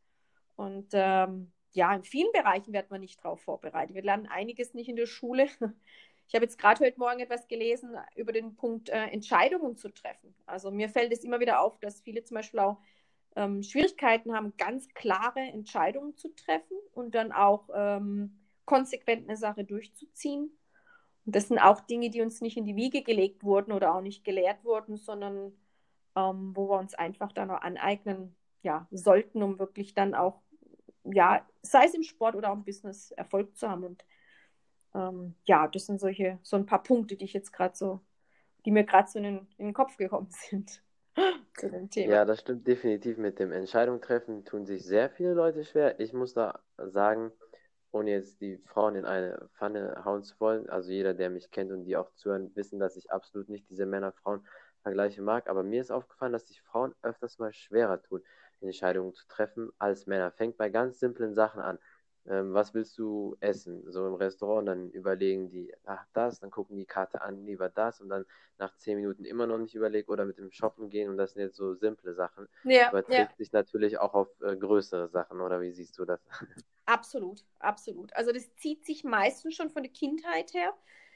Und 0.55 0.89
ähm, 0.93 1.51
ja, 1.71 1.93
in 1.95 2.03
vielen 2.03 2.31
Bereichen 2.31 2.73
wird 2.73 2.91
man 2.91 3.01
nicht 3.01 3.23
drauf 3.23 3.41
vorbereitet. 3.41 3.95
Wir 3.95 4.03
lernen 4.03 4.27
einiges 4.27 4.73
nicht 4.73 4.89
in 4.89 4.95
der 4.95 5.07
Schule. 5.07 5.47
Ich 6.31 6.35
habe 6.35 6.45
jetzt 6.45 6.57
gerade 6.57 6.85
heute 6.85 6.97
Morgen 6.97 7.19
etwas 7.19 7.49
gelesen 7.49 7.97
über 8.15 8.31
den 8.31 8.55
Punkt 8.55 8.87
äh, 8.87 9.07
Entscheidungen 9.07 9.75
zu 9.75 9.89
treffen. 9.89 10.33
Also 10.45 10.71
mir 10.71 10.87
fällt 10.87 11.11
es 11.11 11.25
immer 11.25 11.41
wieder 11.41 11.59
auf, 11.59 11.77
dass 11.79 11.99
viele 11.99 12.23
zum 12.23 12.35
Beispiel 12.35 12.61
auch 12.61 12.77
ähm, 13.35 13.63
Schwierigkeiten 13.63 14.33
haben, 14.33 14.53
ganz 14.55 14.87
klare 14.93 15.41
Entscheidungen 15.41 16.15
zu 16.15 16.33
treffen 16.33 16.77
und 16.93 17.15
dann 17.15 17.33
auch 17.33 17.67
ähm, 17.75 18.39
konsequent 18.63 19.27
eine 19.27 19.35
Sache 19.35 19.65
durchzuziehen. 19.65 20.57
Und 21.25 21.35
das 21.35 21.49
sind 21.49 21.59
auch 21.59 21.81
Dinge, 21.81 22.09
die 22.09 22.21
uns 22.21 22.39
nicht 22.39 22.55
in 22.55 22.63
die 22.63 22.77
Wiege 22.77 23.03
gelegt 23.03 23.43
wurden 23.43 23.73
oder 23.73 23.93
auch 23.93 24.01
nicht 24.01 24.23
gelehrt 24.23 24.63
wurden, 24.63 24.95
sondern 24.95 25.51
ähm, 26.15 26.55
wo 26.55 26.69
wir 26.69 26.79
uns 26.79 26.93
einfach 26.93 27.33
dann 27.33 27.51
auch 27.51 27.61
aneignen 27.61 28.37
ja, 28.61 28.87
sollten, 28.89 29.43
um 29.43 29.59
wirklich 29.59 29.95
dann 29.95 30.15
auch, 30.15 30.39
ja, 31.03 31.45
sei 31.61 31.83
es 31.83 31.93
im 31.93 32.03
Sport 32.03 32.35
oder 32.35 32.51
auch 32.51 32.55
im 32.55 32.63
Business 32.63 33.11
Erfolg 33.11 33.57
zu 33.57 33.69
haben. 33.69 33.83
Und 33.83 34.05
ähm, 34.93 35.35
ja, 35.45 35.67
das 35.67 35.85
sind 35.85 35.99
solche, 35.99 36.39
so 36.43 36.55
ein 36.55 36.65
paar 36.65 36.83
Punkte, 36.83 37.15
die 37.15 37.25
ich 37.25 37.33
jetzt 37.33 37.53
gerade 37.53 37.75
so, 37.75 38.01
die 38.65 38.71
mir 38.71 38.83
gerade 38.83 39.09
so 39.09 39.19
in 39.19 39.23
den, 39.23 39.47
in 39.57 39.65
den 39.67 39.73
Kopf 39.73 39.97
gekommen 39.97 40.29
sind 40.49 40.81
zu 41.57 41.69
dem 41.69 41.89
Thema. 41.89 42.13
Ja, 42.13 42.25
das 42.25 42.39
stimmt 42.39 42.67
definitiv. 42.67 43.17
Mit 43.17 43.39
dem 43.39 43.51
Entscheidung 43.51 44.01
treffen 44.01 44.45
tun 44.45 44.65
sich 44.65 44.83
sehr 44.85 45.09
viele 45.09 45.33
Leute 45.33 45.63
schwer. 45.65 45.99
Ich 45.99 46.13
muss 46.13 46.33
da 46.33 46.59
sagen, 46.77 47.31
ohne 47.91 48.11
jetzt 48.11 48.39
die 48.41 48.57
Frauen 48.57 48.95
in 48.95 49.05
eine 49.05 49.49
Pfanne 49.53 50.01
hauen 50.05 50.23
zu 50.23 50.39
wollen, 50.39 50.69
also 50.69 50.91
jeder, 50.91 51.13
der 51.13 51.29
mich 51.29 51.51
kennt 51.51 51.71
und 51.71 51.83
die 51.83 51.97
auch 51.97 52.11
zuhören, 52.15 52.55
wissen, 52.55 52.79
dass 52.79 52.95
ich 52.95 53.11
absolut 53.11 53.49
nicht 53.49 53.69
diese 53.69 53.85
Männer-Frauen-Vergleiche 53.85 55.21
mag. 55.21 55.49
Aber 55.49 55.63
mir 55.63 55.81
ist 55.81 55.91
aufgefallen, 55.91 56.31
dass 56.31 56.47
sich 56.47 56.61
Frauen 56.61 56.95
öfters 57.01 57.37
mal 57.37 57.51
schwerer 57.51 58.01
tun, 58.01 58.23
Entscheidungen 58.61 59.13
zu 59.13 59.27
treffen 59.27 59.71
als 59.79 60.05
Männer. 60.05 60.31
Fängt 60.31 60.57
bei 60.57 60.69
ganz 60.69 60.99
simplen 60.99 61.33
Sachen 61.33 61.61
an 61.61 61.79
ähm, 62.27 62.53
was 62.53 62.73
willst 62.73 62.97
du 62.97 63.35
essen? 63.39 63.83
So 63.91 64.07
im 64.07 64.13
Restaurant, 64.13 64.67
dann 64.67 64.91
überlegen 64.91 65.49
die, 65.49 65.73
ach 65.85 66.05
das, 66.13 66.39
dann 66.39 66.51
gucken 66.51 66.77
die 66.77 66.85
Karte 66.85 67.21
an, 67.21 67.45
lieber 67.45 67.69
das 67.69 67.99
und 67.99 68.09
dann 68.09 68.25
nach 68.59 68.75
zehn 68.77 68.97
Minuten 68.97 69.25
immer 69.25 69.47
noch 69.47 69.57
nicht 69.57 69.73
überlegt 69.73 70.07
oder 70.09 70.25
mit 70.25 70.37
dem 70.37 70.51
Shoppen 70.51 70.89
gehen 70.89 71.09
und 71.09 71.17
das 71.17 71.33
sind 71.33 71.41
jetzt 71.41 71.57
so 71.57 71.73
simple 71.73 72.13
Sachen. 72.13 72.47
Ja, 72.63 72.89
Überträgt 72.89 73.31
ja. 73.31 73.37
sich 73.37 73.51
natürlich 73.51 73.97
auch 73.97 74.13
auf 74.13 74.29
äh, 74.41 74.55
größere 74.55 75.09
Sachen, 75.09 75.41
oder 75.41 75.61
wie 75.61 75.71
siehst 75.71 75.97
du 75.97 76.05
das? 76.05 76.19
Absolut, 76.87 77.45
absolut. 77.59 78.13
Also 78.15 78.33
das 78.33 78.53
zieht 78.55 78.85
sich 78.85 79.05
meistens 79.05 79.55
schon 79.55 79.69
von 79.69 79.83
der 79.83 79.91
Kindheit 79.93 80.53
her. 80.53 80.73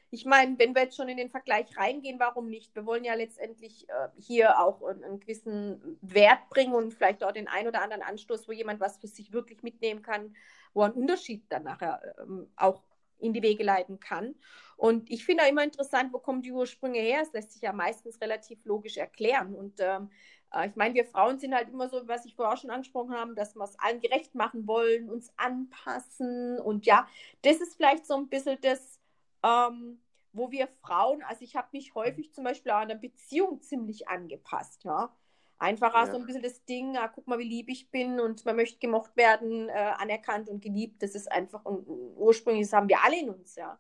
Ich 0.09 0.23
meine, 0.23 0.57
wenn 0.57 0.73
wir 0.73 0.83
jetzt 0.83 0.95
schon 0.95 1.09
in 1.09 1.17
den 1.17 1.29
Vergleich 1.29 1.77
reingehen, 1.77 2.19
warum 2.19 2.49
nicht? 2.49 2.73
Wir 2.75 2.85
wollen 2.85 3.03
ja 3.03 3.15
letztendlich 3.15 3.89
äh, 3.89 4.07
hier 4.17 4.59
auch 4.59 4.81
einen, 4.83 5.03
einen, 5.03 5.19
gewissen 5.19 5.97
Wert 6.01 6.47
bringen 6.49 6.73
und 6.73 6.93
vielleicht 6.93 7.23
auch 7.23 7.33
den 7.33 7.49
ein 7.49 7.67
oder 7.67 7.81
anderen 7.81 8.03
Anstoß, 8.03 8.47
wo 8.47 8.53
jemand 8.53 8.79
was 8.79 8.97
für 8.97 9.07
sich 9.07 9.33
wirklich 9.33 9.63
mitnehmen 9.63 10.03
kann, 10.03 10.33
wo 10.75 10.83
einen 10.83 10.93
Unterschied 10.93 11.45
dann 11.49 11.63
nachher 11.63 12.15
ähm, 12.19 12.47
auch 12.55 12.83
in 13.17 13.33
die 13.33 13.41
Wege 13.41 13.63
leiten 13.63 13.99
kann. 13.99 14.35
Und 14.77 15.09
ich 15.09 15.25
finde 15.25 15.43
auch 15.43 15.49
immer 15.49 15.63
interessant, 15.63 16.13
wo 16.13 16.19
kommen 16.19 16.41
die 16.41 16.51
Ursprünge 16.51 16.99
her? 16.99 17.21
Es 17.21 17.31
lässt 17.31 17.53
sich 17.53 17.61
ja 17.61 17.73
meistens 17.73 18.21
relativ 18.21 18.63
logisch 18.65 18.97
erklären. 18.97 19.55
Und 19.55 19.79
ähm, 19.79 20.11
äh, 20.53 20.67
ich 20.67 20.75
meine, 20.75 20.93
wir 20.93 21.05
Frauen 21.05 21.39
sind 21.39 21.55
halt 21.55 21.69
immer 21.69 21.87
so, 21.87 22.07
was 22.07 22.25
ich 22.25 22.35
vorher 22.35 22.53
auch 22.53 22.61
schon 22.61 22.69
angesprochen 22.69 23.13
habe, 23.13 23.33
dass 23.35 23.55
wir 23.55 23.63
es 23.63 23.79
allen 23.79 24.01
gerecht 24.01 24.35
machen 24.35 24.67
wollen, 24.67 25.09
uns 25.09 25.31
anpassen. 25.37 26.59
Und 26.59 26.85
ja, 26.85 27.07
das 27.41 27.57
ist 27.57 27.75
vielleicht 27.75 28.05
so 28.05 28.15
ein 28.15 28.27
bisschen 28.27 28.57
das, 28.61 28.99
ähm, 29.43 30.01
wo 30.33 30.51
wir 30.51 30.67
Frauen, 30.81 31.23
also 31.23 31.43
ich 31.43 31.55
habe 31.55 31.69
mich 31.71 31.95
häufig 31.95 32.33
zum 32.33 32.43
Beispiel 32.43 32.73
an 32.73 32.89
der 32.89 32.95
Beziehung 32.95 33.61
ziemlich 33.61 34.09
angepasst, 34.09 34.83
ja. 34.83 35.15
Einfach 35.57 35.93
ja. 35.93 36.07
so 36.07 36.17
ein 36.17 36.25
bisschen 36.25 36.43
das 36.43 36.65
Ding, 36.65 36.97
ah, 36.97 37.07
guck 37.07 37.27
mal, 37.27 37.39
wie 37.39 37.47
lieb 37.47 37.69
ich 37.69 37.89
bin 37.89 38.19
und 38.19 38.45
man 38.45 38.57
möchte 38.57 38.79
gemocht 38.79 39.15
werden, 39.15 39.69
äh, 39.69 39.93
anerkannt 39.97 40.49
und 40.49 40.61
geliebt. 40.61 41.01
Das 41.01 41.15
ist 41.15 41.31
einfach, 41.31 41.63
und 41.63 41.87
ursprünglich, 41.87 42.67
das 42.67 42.73
haben 42.73 42.89
wir 42.89 43.03
alle 43.03 43.19
in 43.19 43.29
uns, 43.29 43.55
ja. 43.55 43.79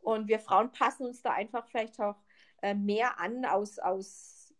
Und 0.00 0.28
wir 0.28 0.38
Frauen 0.38 0.70
passen 0.72 1.06
uns 1.06 1.22
da 1.22 1.32
einfach 1.32 1.66
vielleicht 1.66 1.98
auch 2.00 2.16
äh, 2.62 2.74
mehr 2.74 3.18
an, 3.18 3.44
aus, 3.46 3.78
aus, 3.78 4.54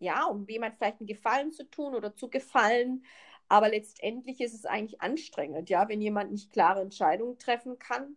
ja, 0.00 0.24
um 0.24 0.46
jemand 0.48 0.76
vielleicht 0.76 1.00
einen 1.00 1.06
Gefallen 1.06 1.52
zu 1.52 1.70
tun 1.70 1.94
oder 1.94 2.14
zu 2.16 2.28
gefallen. 2.28 3.04
Aber 3.48 3.68
letztendlich 3.68 4.40
ist 4.40 4.54
es 4.54 4.66
eigentlich 4.66 5.00
anstrengend, 5.00 5.70
ja, 5.70 5.88
wenn 5.88 6.00
jemand 6.00 6.32
nicht 6.32 6.52
klare 6.52 6.80
Entscheidungen 6.80 7.38
treffen 7.38 7.78
kann. 7.78 8.16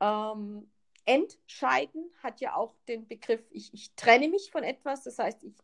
Ähm, 0.00 0.70
entscheiden 1.04 2.10
hat 2.22 2.40
ja 2.40 2.54
auch 2.56 2.74
den 2.86 3.06
Begriff, 3.08 3.42
ich, 3.50 3.72
ich 3.74 3.94
trenne 3.94 4.28
mich 4.28 4.50
von 4.50 4.62
etwas. 4.62 5.02
Das 5.04 5.18
heißt, 5.18 5.42
ich 5.44 5.54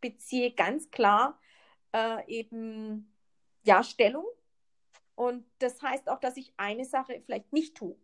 beziehe 0.00 0.52
ganz 0.52 0.90
klar 0.90 1.38
äh, 1.92 2.24
eben 2.26 3.12
ja 3.62 3.82
Stellung. 3.82 4.26
Und 5.14 5.44
das 5.58 5.82
heißt 5.82 6.08
auch, 6.08 6.20
dass 6.20 6.36
ich 6.36 6.52
eine 6.56 6.84
Sache 6.84 7.20
vielleicht 7.24 7.52
nicht 7.52 7.76
tue. 7.76 7.96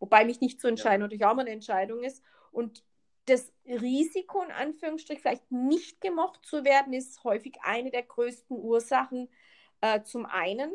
Wobei 0.00 0.24
mich 0.24 0.40
nicht 0.40 0.60
zu 0.60 0.68
entscheiden 0.68 1.00
ja. 1.00 1.04
natürlich 1.06 1.24
auch 1.24 1.34
mal 1.34 1.42
eine 1.42 1.50
Entscheidung 1.50 2.02
ist. 2.02 2.22
Und 2.50 2.84
das 3.26 3.52
Risiko, 3.66 4.42
in 4.42 4.50
Anführungsstrich, 4.50 5.20
vielleicht 5.20 5.50
nicht 5.52 6.00
gemocht 6.00 6.44
zu 6.46 6.64
werden, 6.64 6.92
ist 6.92 7.22
häufig 7.24 7.56
eine 7.62 7.90
der 7.90 8.02
größten 8.02 8.56
Ursachen 8.56 9.28
äh, 9.80 10.02
zum 10.02 10.26
einen. 10.26 10.72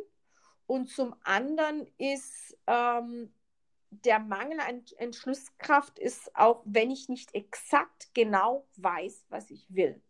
Und 0.68 0.90
zum 0.90 1.16
anderen 1.24 1.88
ist 1.98 2.58
ähm, 2.68 3.34
der 3.90 4.20
Mangel 4.20 4.60
an 4.60 4.84
Entschlusskraft 4.98 6.00
ist 6.00 6.36
auch, 6.36 6.62
wenn 6.66 6.92
ich 6.92 7.10
nicht 7.10 7.34
exakt 7.36 8.14
genau 8.14 8.68
weiß, 8.78 9.26
was 9.30 9.52
ich 9.52 9.66
will. 9.70 10.02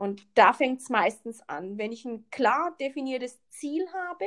Und 0.00 0.26
da 0.34 0.54
fängt 0.54 0.80
es 0.80 0.88
meistens 0.88 1.46
an. 1.46 1.76
Wenn 1.76 1.92
ich 1.92 2.06
ein 2.06 2.30
klar 2.30 2.74
definiertes 2.80 3.38
Ziel 3.50 3.86
habe, 3.92 4.24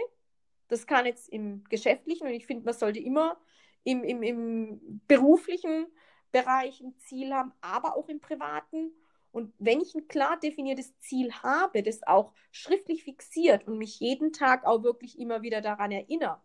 das 0.68 0.86
kann 0.86 1.08
jetzt 1.08 1.27
im 1.30 1.63
geschäftlichen, 1.63 2.27
und 2.27 2.34
ich 2.34 2.46
finde, 2.46 2.63
man 2.63 2.75
sollte 2.75 3.00
immer 3.00 3.42
im, 3.84 4.03
im, 4.03 4.22
im 4.22 5.01
beruflichen 5.08 5.88
Bereich 6.32 6.80
ein 6.80 6.96
Ziel 7.00 7.34
haben, 7.34 7.53
aber 7.62 7.98
auch 7.98 8.08
im 8.08 8.22
privaten. 8.22 8.92
Und 9.32 9.51
wenn 9.58 9.82
ich 9.82 9.96
ein 9.96 10.08
klar 10.08 10.39
definiertes 10.39 10.96
Ziel 11.00 11.34
habe, 11.42 11.82
das 11.82 12.03
auch 12.03 12.34
schriftlich 12.51 13.03
fixiert 13.03 13.65
und 13.68 13.80
mich 13.80 14.00
jeden 14.00 14.32
Tag 14.32 14.68
auch 14.68 14.84
wirklich 14.84 15.18
immer 15.18 15.42
wieder 15.42 15.62
daran 15.62 15.92
erinnere, 15.92 16.39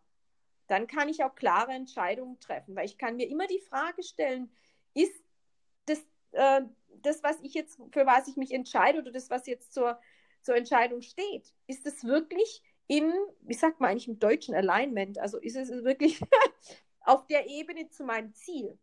dann 0.69 0.87
kann 0.87 1.11
ich 1.11 1.23
auch 1.23 1.35
klare 1.35 1.73
Entscheidungen 1.73 2.41
treffen, 2.41 2.75
weil 2.75 2.87
ich 2.87 2.97
kann 2.97 3.17
mir 3.17 3.29
immer 3.29 3.47
die 3.47 3.61
Frage 3.61 4.03
stellen, 4.03 4.51
ist 4.95 5.23
das 5.85 6.03
äh, 6.33 6.63
das, 7.03 7.23
was 7.23 7.41
ich 7.43 7.55
jetzt, 7.55 7.79
für 7.93 8.07
was 8.07 8.29
ich 8.29 8.37
mich 8.37 8.53
entscheide 8.53 8.99
oder 8.99 9.13
das, 9.13 9.31
was 9.31 9.47
jetzt 9.47 9.73
zur, 9.73 10.01
zur 10.43 10.57
Entscheidung 10.57 11.03
steht, 11.03 11.53
ist 11.67 11.87
es 11.87 12.05
wirklich 12.05 12.63
in, 12.87 13.13
wie 13.41 13.55
sagt 13.55 13.81
man 13.81 13.91
eigentlich 13.91 14.09
im 14.09 14.19
deutschen 14.19 14.55
Alignment, 14.55 15.19
also 15.19 15.39
ist 15.39 15.57
es 15.57 15.71
wirklich 15.85 16.21
auf 17.01 17.27
der 17.27 17.47
Ebene 17.47 17.89
zu 17.91 18.05
meinem 18.05 18.33
Ziel. 18.35 18.79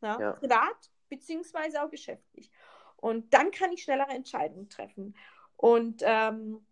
Ja? 0.00 0.20
Ja. 0.20 0.32
Privat 0.32 0.90
beziehungsweise 1.08 1.82
auch 1.82 1.90
geschäftlich. 1.90 2.50
Und 2.96 3.32
dann 3.32 3.50
kann 3.50 3.72
ich 3.72 3.82
schnellere 3.82 4.10
Entscheidungen 4.10 4.68
treffen. 4.68 5.16
Und 5.56 6.02
ähm, 6.04 6.66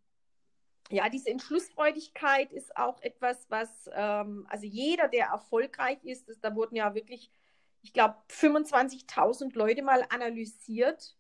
ja, 0.90 1.08
diese 1.08 1.30
Entschlussfreudigkeit 1.30 2.52
ist 2.52 2.76
auch 2.76 3.00
etwas, 3.02 3.46
was, 3.48 3.90
ähm, 3.92 4.46
also 4.48 4.66
jeder, 4.66 5.08
der 5.08 5.26
erfolgreich 5.26 5.98
ist, 6.04 6.28
das, 6.28 6.40
da 6.40 6.54
wurden 6.54 6.76
ja 6.76 6.94
wirklich 6.94 7.30
ich 7.86 7.92
glaube, 7.92 8.16
25.000 8.30 9.56
Leute 9.56 9.82
mal 9.82 10.04
analysiert 10.10 11.16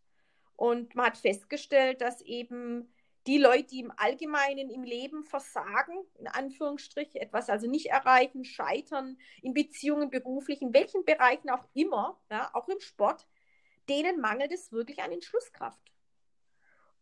und 0.56 0.96
man 0.96 1.06
hat 1.06 1.16
festgestellt, 1.16 2.00
dass 2.00 2.22
eben 2.22 2.92
die 3.28 3.38
Leute, 3.38 3.68
die 3.68 3.80
im 3.80 3.92
Allgemeinen 3.96 4.68
im 4.68 4.82
Leben 4.82 5.24
versagen, 5.24 5.94
in 6.18 6.26
Anführungsstrichen, 6.26 7.20
etwas 7.20 7.48
also 7.48 7.68
nicht 7.68 7.86
erreichen, 7.86 8.44
scheitern, 8.44 9.16
in 9.42 9.54
Beziehungen, 9.54 10.10
beruflich, 10.10 10.60
in 10.60 10.74
welchen 10.74 11.04
Bereichen 11.04 11.50
auch 11.50 11.64
immer, 11.72 12.20
ja, 12.32 12.50
auch 12.52 12.68
im 12.68 12.80
Sport, 12.80 13.28
denen 13.88 14.20
mangelt 14.20 14.52
es 14.52 14.72
wirklich 14.72 15.02
an 15.02 15.12
Entschlusskraft. 15.12 15.80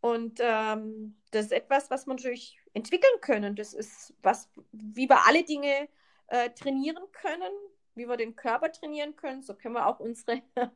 Und 0.03 0.41
ähm, 0.43 1.17
das 1.31 1.47
ist 1.47 1.53
etwas, 1.53 1.91
was 1.91 2.05
man 2.05 2.17
natürlich 2.17 2.59
entwickeln 2.75 3.21
können. 3.23 3.57
Das 3.57 3.73
ist 3.73 4.13
was, 4.23 4.51
wie 4.73 5.09
wir 5.09 5.27
alle 5.27 5.43
Dinge 5.45 5.89
äh, 6.27 6.51
trainieren 6.51 7.03
können, 7.13 7.53
wie 7.97 8.09
wir 8.09 8.17
den 8.17 8.37
Körper 8.37 8.71
trainieren 8.73 9.17
können, 9.17 9.43
so 9.43 9.55
können 9.55 9.75
wir 9.75 9.87
auch 9.87 10.01
unsere 10.01 10.43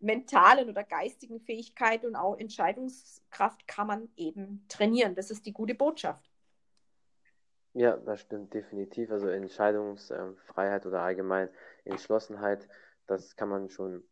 mentalen 0.00 0.68
oder 0.68 0.84
geistigen 0.84 1.40
Fähigkeiten 1.40 2.06
und 2.06 2.16
auch 2.16 2.36
Entscheidungskraft 2.38 3.66
kann 3.66 3.86
man 3.86 4.08
eben 4.16 4.64
trainieren. 4.68 5.14
Das 5.14 5.30
ist 5.30 5.46
die 5.46 5.52
gute 5.52 5.74
Botschaft. 5.74 6.30
Ja, 7.72 7.96
das 7.96 8.20
stimmt 8.22 8.52
definitiv. 8.52 9.10
Also 9.10 9.28
Entscheidungsfreiheit 9.28 10.86
oder 10.86 11.02
allgemein 11.02 11.48
Entschlossenheit, 11.84 12.68
das 13.06 13.36
kann 13.36 13.48
man 13.48 13.70
schon 13.70 14.02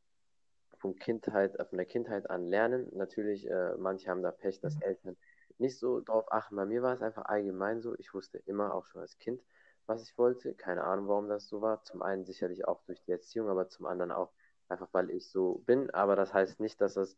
von 0.79 0.95
Kindheit, 0.95 1.57
von 1.69 1.77
der 1.77 1.87
Kindheit 1.87 2.31
an 2.31 2.47
lernen. 2.47 2.89
Natürlich, 2.93 3.51
äh, 3.51 3.75
manche 3.79 4.11
haben 4.11 4.23
da 4.23 4.31
Pech, 4.31 4.61
dass 4.61 4.81
Eltern 4.81 5.17
nicht 5.59 5.79
so 5.79 6.01
drauf 6.01 6.31
achten. 6.31 6.55
Bei 6.55 6.67
mir 6.67 6.83
war 6.83 6.95
es 6.95 7.03
einfach 7.03 7.25
allgemein 7.25 7.81
so. 7.81 7.97
Ich 7.99 8.15
wusste 8.15 8.39
immer, 8.47 8.75
auch 8.75 8.87
schon 8.87 9.01
als 9.01 9.19
Kind, 9.19 9.43
was 9.89 10.03
ich 10.03 10.17
wollte. 10.19 10.55
Keine 10.55 10.85
Ahnung, 10.85 11.09
warum 11.09 11.29
das 11.29 11.49
so 11.49 11.61
war. 11.61 11.83
Zum 11.83 12.03
einen 12.03 12.25
sicherlich 12.25 12.67
auch 12.69 12.83
durch 12.85 13.03
die 13.03 13.13
Erziehung, 13.13 13.49
aber 13.49 13.69
zum 13.69 13.87
anderen 13.87 14.13
auch 14.13 14.31
einfach, 14.69 14.89
weil 14.93 15.11
ich 15.11 15.31
so 15.31 15.63
bin. 15.67 15.91
Aber 15.91 16.15
das 16.15 16.33
heißt 16.35 16.61
nicht, 16.61 16.81
dass 16.81 16.95
das, 16.95 17.17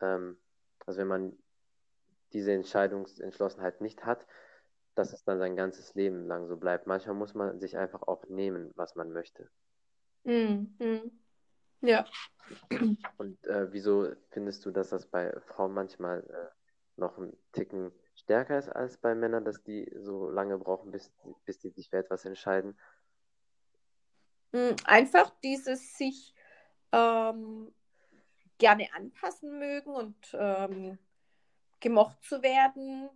ähm, 0.00 0.38
also 0.86 1.00
wenn 1.00 1.08
man 1.08 1.38
diese 2.32 2.52
Entscheidungsentschlossenheit 2.52 3.80
nicht 3.80 4.04
hat, 4.04 4.26
dass 4.94 5.12
es 5.12 5.24
dann 5.24 5.38
sein 5.38 5.56
ganzes 5.56 5.94
Leben 5.94 6.26
lang 6.26 6.46
so 6.46 6.56
bleibt. 6.56 6.86
Manchmal 6.86 7.14
muss 7.14 7.34
man 7.34 7.58
sich 7.58 7.76
einfach 7.76 8.02
auch 8.02 8.26
nehmen, 8.28 8.72
was 8.76 8.96
man 8.96 9.12
möchte. 9.12 9.48
Mhm. 10.24 11.10
Ja. 11.80 12.04
Und 13.16 13.44
äh, 13.46 13.72
wieso 13.72 14.12
findest 14.30 14.64
du, 14.66 14.70
dass 14.70 14.90
das 14.90 15.06
bei 15.06 15.32
Frauen 15.46 15.72
manchmal 15.72 16.20
äh, 16.20 17.00
noch 17.00 17.16
ein 17.18 17.32
Ticken 17.52 17.92
stärker 18.20 18.58
ist 18.58 18.68
als 18.68 18.96
bei 18.96 19.14
Männern, 19.14 19.44
dass 19.44 19.62
die 19.62 19.90
so 19.96 20.30
lange 20.30 20.58
brauchen, 20.58 20.90
bis, 20.90 21.10
bis 21.44 21.58
die 21.58 21.70
sich 21.70 21.90
für 21.90 21.98
etwas 21.98 22.24
entscheiden? 22.24 22.78
Hm, 24.52 24.76
einfach 24.84 25.30
dieses 25.42 25.96
sich 25.96 26.34
ähm, 26.92 27.72
gerne 28.58 28.88
anpassen 28.94 29.58
mögen 29.58 29.90
und 29.90 30.16
ähm, 30.34 30.98
gemocht 31.80 32.22
zu 32.22 32.42
werden, 32.42 33.08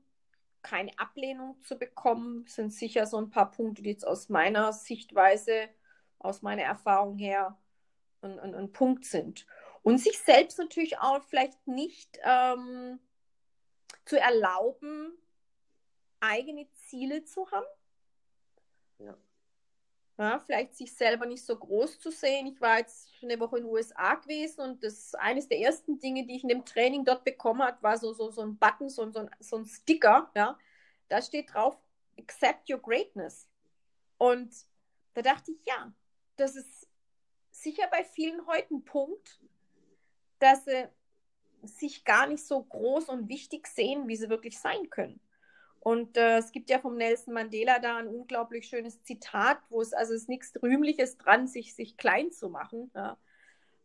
keine 0.63 0.99
Ablehnung 0.99 1.61
zu 1.63 1.77
bekommen, 1.79 2.47
sind 2.47 2.73
sicher 2.73 3.07
so 3.07 3.19
ein 3.19 3.31
paar 3.31 3.51
Punkte, 3.51 3.83
die 3.83 3.91
jetzt 3.91 4.07
aus 4.07 4.29
meiner 4.29 4.73
Sichtweise, 4.73 5.69
aus 6.19 6.43
meiner 6.43 6.63
Erfahrung 6.63 7.19
her 7.19 7.59
ein, 8.23 8.39
ein, 8.39 8.55
ein 8.55 8.73
Punkt 8.73 9.05
sind. 9.05 9.47
Und 9.83 9.99
sich 9.99 10.19
selbst 10.19 10.59
natürlich 10.59 10.99
auch 10.99 11.23
vielleicht 11.25 11.67
nicht 11.67 12.19
ähm, 12.25 12.99
zu 14.05 14.19
erlauben, 14.19 15.17
eigene 16.21 16.71
Ziele 16.73 17.25
zu 17.25 17.51
haben. 17.51 17.67
Ja. 18.99 19.17
ja. 20.19 20.39
Vielleicht 20.41 20.75
sich 20.75 20.93
selber 20.95 21.27
nicht 21.27 21.45
so 21.45 21.57
groß 21.57 21.99
zu 21.99 22.11
sehen. 22.11 22.47
Ich 22.47 22.61
war 22.61 22.79
jetzt 22.79 23.09
eine 23.23 23.39
Woche 23.41 23.59
in 23.59 23.65
den 23.65 23.73
USA 23.73 24.15
gewesen 24.15 24.61
und 24.61 24.83
das 24.83 25.15
eines 25.15 25.49
der 25.49 25.61
ersten 25.61 25.99
Dinge, 25.99 26.27
die 26.27 26.37
ich 26.37 26.43
in 26.43 26.49
dem 26.49 26.65
Training 26.65 27.05
dort 27.05 27.25
bekommen 27.25 27.63
habe, 27.63 27.83
war 27.83 27.99
so, 27.99 28.13
so, 28.13 28.31
so 28.31 28.43
ein 28.43 28.57
Button, 28.57 28.89
so, 28.89 29.11
so, 29.11 29.21
ein, 29.21 29.31
so 29.41 29.57
ein 29.57 29.65
Sticker. 29.65 30.31
Ja. 30.35 30.59
Da 31.09 31.23
steht 31.23 31.53
drauf, 31.53 31.77
accept 32.19 32.71
your 32.71 32.81
greatness. 32.81 33.49
Und 34.19 34.55
da 35.15 35.23
dachte 35.23 35.53
ich, 35.53 35.59
ja, 35.67 35.93
das 36.37 36.57
ist 36.57 36.89
sicher 37.51 37.87
bei 37.91 38.05
vielen 38.05 38.47
heute 38.47 38.75
ein 38.75 38.85
Punkt, 38.85 39.41
dass 40.39 40.65
sie 40.65 40.89
sich 41.67 42.05
gar 42.05 42.27
nicht 42.27 42.45
so 42.47 42.63
groß 42.63 43.09
und 43.09 43.29
wichtig 43.29 43.67
sehen, 43.67 44.09
wie 44.09 44.17
sie 44.17 44.29
wirklich 44.29 44.59
sein 44.59 44.91
können. 44.91 45.21
Und 45.81 46.17
äh, 46.17 46.39
es 46.39 46.51
gibt 46.51 46.71
ja 46.71 46.79
vom 46.79 46.97
Nelson 46.97 47.35
Mandela 47.35 47.79
da 47.79 47.99
ein 47.99 48.09
unglaublich 48.09 48.67
schönes 48.67 49.03
Zitat, 49.03 49.59
wo 49.69 49.83
es 49.83 49.93
also 49.93 50.15
ist 50.15 50.31
nichts 50.31 50.55
Rühmliches 50.63 51.19
dran, 51.19 51.47
sich, 51.47 51.75
sich 51.75 51.99
klein 51.99 52.33
zu 52.33 52.49
machen. 52.49 52.91
Ja. 52.95 53.19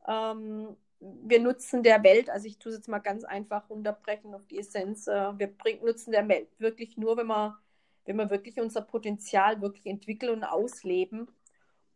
Ähm, 0.08 0.78
wir 1.00 1.42
nutzen 1.42 1.84
der 1.84 2.04
Welt, 2.04 2.30
also 2.30 2.48
ich 2.48 2.58
tue 2.58 2.72
es 2.72 2.78
jetzt 2.78 2.88
mal 2.88 3.00
ganz 3.00 3.24
einfach 3.24 3.70
unterbrechen 3.70 4.34
auf 4.34 4.46
die 4.48 4.60
Essenz, 4.60 5.08
äh, 5.08 5.38
wir 5.38 5.48
bring, 5.48 5.84
nutzen 5.84 6.12
der 6.12 6.28
Welt 6.28 6.48
wirklich 6.58 6.98
nur, 6.98 7.18
wenn 7.18 7.28
wir, 7.28 7.58
wenn 8.06 8.16
wir 8.16 8.30
wirklich 8.30 8.60
unser 8.60 8.82
Potenzial 8.82 9.62
wirklich 9.62 9.86
entwickeln 9.86 10.32
und 10.32 10.44
ausleben 10.44 11.28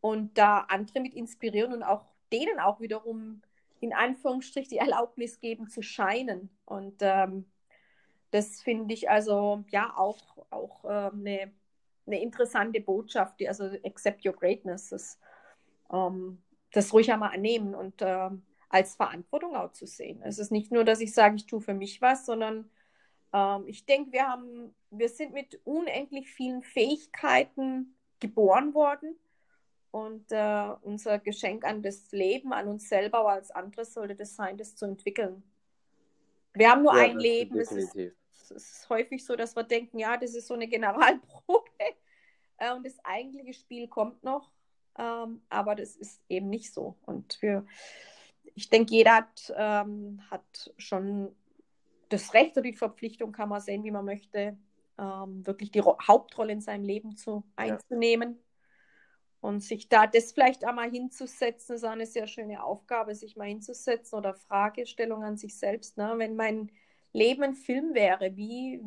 und 0.02 0.38
da 0.38 0.60
andere 0.70 1.00
mit 1.00 1.14
inspirieren 1.14 1.74
und 1.74 1.84
auch 1.84 2.06
denen 2.32 2.60
auch 2.60 2.82
wiederum 2.82 3.42
in 3.84 3.94
Anführungsstrich 3.94 4.70
die 4.70 4.78
Erlaubnis 4.78 5.42
geben 5.42 5.68
zu 5.68 5.82
scheinen. 5.82 6.50
Und 6.64 7.02
ähm, 7.02 7.52
das 8.32 8.62
finde 8.62 8.94
ich 8.94 9.10
also 9.10 9.66
ja 9.70 9.94
auch, 9.98 10.38
auch 10.50 10.86
ähm, 10.86 11.20
eine, 11.20 11.52
eine 12.08 12.22
interessante 12.22 12.80
Botschaft, 12.80 13.42
die 13.42 13.50
also 13.50 13.66
accept 13.84 14.26
your 14.26 14.34
greatness, 14.34 14.90
das, 14.90 15.20
ähm, 15.92 16.42
das 16.72 16.94
ruhig 16.94 17.12
einmal 17.12 17.34
annehmen 17.34 17.76
und 17.76 17.96
ähm, 18.00 18.44
als 18.70 18.96
Verantwortung 18.96 19.54
auch 19.54 19.74
zu 19.74 19.86
sehen. 19.86 20.22
Es 20.24 20.40
ist 20.40 20.52
nicht 20.52 20.72
nur, 20.72 20.86
dass 20.86 21.02
ich 21.02 21.14
sage, 21.14 21.36
ich 21.36 21.46
tue 21.46 21.60
für 21.60 21.74
mich 21.74 22.02
was, 22.02 22.26
sondern 22.26 22.70
ähm, 23.34 23.66
ich 23.68 23.86
denke, 23.86 24.14
wir 24.14 24.28
haben, 24.30 24.74
wir 24.92 25.10
sind 25.10 25.34
mit 25.34 25.60
unendlich 25.66 26.32
vielen 26.32 26.64
Fähigkeiten 26.64 27.98
geboren 28.22 28.74
worden. 28.74 29.18
Und 29.94 30.32
äh, 30.32 30.70
unser 30.82 31.20
Geschenk 31.20 31.64
an 31.64 31.84
das 31.84 32.12
Leben, 32.12 32.52
an 32.52 32.68
uns 32.68 32.90
selber, 32.90 33.20
aber 33.20 33.34
als 33.34 33.52
anderes 33.52 33.94
sollte 33.94 34.16
das 34.16 34.36
sein, 34.36 34.58
das 34.58 34.76
zu 34.76 34.86
entwickeln. 34.86 35.44
Wir 36.52 36.72
haben 36.72 36.82
nur 36.82 36.96
ja, 36.96 37.04
ein 37.04 37.20
Leben. 37.20 37.60
Es 37.60 37.72
ist, 37.72 37.96
es 37.96 38.50
ist, 38.50 38.90
häufig 38.90 39.24
so, 39.24 39.36
dass 39.36 39.56
wir 39.56 39.62
denken, 39.62 40.00
ja, 40.00 40.18
das 40.18 40.34
ist 40.34 40.48
so 40.48 40.56
eine 40.56 40.68
Generalprobe. 40.68 41.70
Äh, 42.58 42.72
und 42.72 42.86
das 42.86 43.04
eigentliche 43.04 43.54
Spiel 43.54 43.88
kommt 43.88 44.24
noch. 44.24 44.52
Ähm, 44.96 45.42
aber 45.50 45.74
das 45.74 45.96
ist 45.96 46.22
eben 46.30 46.50
nicht 46.50 46.72
so. 46.72 46.96
Und 47.08 47.42
wir, 47.42 47.66
ich 48.54 48.70
denke, 48.70 48.94
jeder 48.94 49.16
hat, 49.16 49.52
ähm, 49.58 50.22
hat 50.30 50.72
schon 50.78 51.36
das 52.10 52.36
Recht 52.36 52.56
oder 52.56 52.70
die 52.70 52.78
Verpflichtung, 52.78 53.32
kann 53.32 53.50
man 53.50 53.60
sehen, 53.60 53.84
wie 53.84 53.90
man 53.90 54.06
möchte, 54.06 54.56
ähm, 55.00 55.46
wirklich 55.48 55.72
die 55.72 55.80
Ro 55.80 55.98
Hauptrolle 56.08 56.54
in 56.54 56.62
seinem 56.62 56.84
Leben 56.84 57.16
zu, 57.16 57.44
einzunehmen. 57.56 58.36
Ja. 58.36 58.43
Und 59.44 59.60
sich 59.60 59.90
da 59.90 60.08
das 60.08 60.32
vielleicht 60.32 60.64
einmal 60.64 60.90
hinzusetzen, 60.90 61.76
ist 61.76 61.84
auch 61.84 61.90
eine 61.90 62.06
sehr 62.06 62.28
schöne 62.28 62.64
Aufgabe, 62.64 63.14
sich 63.14 63.36
mal 63.36 63.50
hinzusetzen 63.50 64.18
oder 64.18 64.34
Fragestellung 64.34 65.22
an 65.22 65.36
sich 65.36 65.60
selbst. 65.60 65.98
Ne? 65.98 66.14
Wenn 66.16 66.38
mein 66.38 66.72
Leben 67.12 67.44
ein 67.44 67.54
Film 67.54 67.94
wäre, 67.94 68.38
wie 68.38 68.82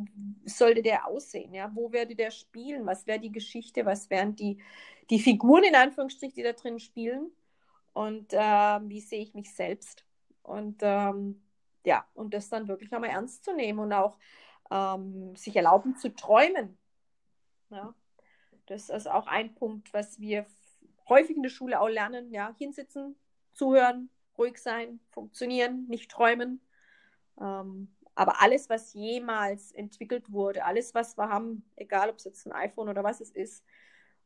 sollte 0.46 0.80
der 0.80 1.06
aussehen? 1.06 1.52
Ja? 1.52 1.70
Wo 1.74 1.92
würde 1.92 2.14
der 2.14 2.30
spielen? 2.30 2.86
Was 2.86 3.06
wäre 3.06 3.20
die 3.20 3.32
Geschichte? 3.32 3.84
Was 3.84 4.08
wären 4.08 4.34
die, 4.34 4.56
die 5.10 5.18
Figuren 5.18 5.64
in 5.64 5.74
Anführungsstrichen, 5.74 6.36
die 6.36 6.42
da 6.42 6.54
drin 6.54 6.80
spielen? 6.80 7.30
Und 7.92 8.32
äh, 8.32 8.38
wie 8.38 9.00
sehe 9.00 9.20
ich 9.20 9.34
mich 9.34 9.54
selbst? 9.54 10.06
Und 10.42 10.78
ähm, 10.80 11.42
ja, 11.84 12.06
und 12.14 12.32
das 12.32 12.48
dann 12.48 12.66
wirklich 12.66 12.90
einmal 12.94 13.10
ernst 13.10 13.44
zu 13.44 13.52
nehmen 13.52 13.80
und 13.80 13.92
auch 13.92 14.16
ähm, 14.70 15.36
sich 15.36 15.54
erlauben 15.54 15.96
zu 15.96 16.14
träumen. 16.16 16.78
Ja, 17.68 17.94
das 18.66 18.88
ist 18.90 19.08
auch 19.08 19.26
ein 19.26 19.54
Punkt, 19.54 19.92
was 19.92 20.20
wir 20.20 20.46
häufig 21.08 21.36
in 21.36 21.42
der 21.42 21.50
Schule 21.50 21.80
auch 21.80 21.88
lernen. 21.88 22.30
Ja, 22.32 22.54
hinsitzen, 22.58 23.16
zuhören, 23.52 24.10
ruhig 24.36 24.58
sein, 24.58 25.00
funktionieren, 25.10 25.86
nicht 25.88 26.10
träumen. 26.10 26.60
Ähm, 27.40 27.94
aber 28.14 28.40
alles, 28.40 28.70
was 28.70 28.94
jemals 28.94 29.72
entwickelt 29.72 30.32
wurde, 30.32 30.64
alles, 30.64 30.94
was 30.94 31.18
wir 31.18 31.28
haben, 31.28 31.68
egal 31.76 32.08
ob 32.08 32.16
es 32.16 32.24
jetzt 32.24 32.46
ein 32.46 32.52
iPhone 32.52 32.88
oder 32.88 33.04
was 33.04 33.20
es 33.20 33.30
ist, 33.30 33.64